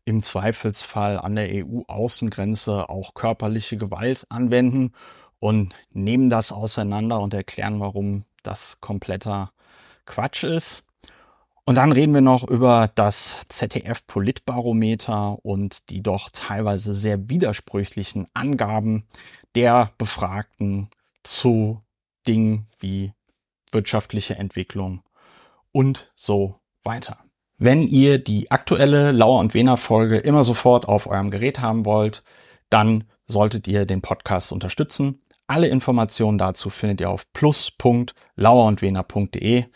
im 0.04 0.20
Zweifelsfall 0.20 1.16
an 1.16 1.36
der 1.36 1.48
EU-Außengrenze 1.64 2.88
auch 2.88 3.14
körperliche 3.14 3.76
Gewalt 3.76 4.26
anwenden 4.30 4.94
und 5.38 5.76
nehmen 5.92 6.28
das 6.28 6.50
auseinander 6.50 7.20
und 7.20 7.34
erklären, 7.34 7.78
warum 7.78 8.24
das 8.42 8.80
kompletter 8.80 9.52
Quatsch 10.06 10.42
ist. 10.42 10.82
Und 11.68 11.74
dann 11.74 11.92
reden 11.92 12.14
wir 12.14 12.22
noch 12.22 12.48
über 12.48 12.90
das 12.94 13.42
ZDF 13.48 14.06
Politbarometer 14.06 15.44
und 15.44 15.90
die 15.90 16.02
doch 16.02 16.30
teilweise 16.32 16.94
sehr 16.94 17.28
widersprüchlichen 17.28 18.26
Angaben 18.32 19.04
der 19.54 19.92
Befragten 19.98 20.88
zu 21.24 21.82
Dingen 22.26 22.68
wie 22.78 23.12
wirtschaftliche 23.70 24.36
Entwicklung 24.36 25.02
und 25.70 26.10
so 26.16 26.58
weiter. 26.84 27.18
Wenn 27.58 27.82
ihr 27.82 28.16
die 28.16 28.50
aktuelle 28.50 29.12
Lauer 29.12 29.38
und 29.38 29.52
Wena 29.52 29.76
Folge 29.76 30.16
immer 30.16 30.44
sofort 30.44 30.88
auf 30.88 31.06
eurem 31.06 31.28
Gerät 31.28 31.60
haben 31.60 31.84
wollt, 31.84 32.24
dann 32.70 33.04
solltet 33.26 33.68
ihr 33.68 33.84
den 33.84 34.00
Podcast 34.00 34.52
unterstützen. 34.52 35.20
Alle 35.46 35.68
Informationen 35.68 36.38
dazu 36.38 36.70
findet 36.70 37.02
ihr 37.02 37.10
auf 37.10 37.30
plus.lauerundwener.de. 37.34 39.66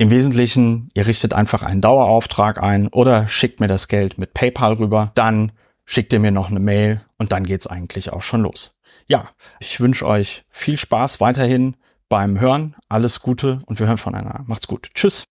Im 0.00 0.08
Wesentlichen, 0.08 0.88
ihr 0.94 1.06
richtet 1.06 1.34
einfach 1.34 1.62
einen 1.62 1.82
Dauerauftrag 1.82 2.62
ein 2.62 2.88
oder 2.88 3.28
schickt 3.28 3.60
mir 3.60 3.68
das 3.68 3.86
Geld 3.86 4.16
mit 4.16 4.32
PayPal 4.32 4.72
rüber, 4.72 5.12
dann 5.14 5.52
schickt 5.84 6.14
ihr 6.14 6.20
mir 6.20 6.30
noch 6.30 6.48
eine 6.48 6.58
Mail 6.58 7.02
und 7.18 7.32
dann 7.32 7.44
geht's 7.44 7.66
eigentlich 7.66 8.10
auch 8.10 8.22
schon 8.22 8.40
los. 8.40 8.72
Ja, 9.08 9.28
ich 9.58 9.78
wünsche 9.78 10.06
euch 10.06 10.46
viel 10.48 10.78
Spaß 10.78 11.20
weiterhin 11.20 11.76
beim 12.08 12.40
Hören, 12.40 12.76
alles 12.88 13.20
Gute 13.20 13.58
und 13.66 13.78
wir 13.78 13.88
hören 13.88 13.98
voneinander. 13.98 14.42
Macht's 14.46 14.66
gut. 14.66 14.88
Tschüss. 14.94 15.28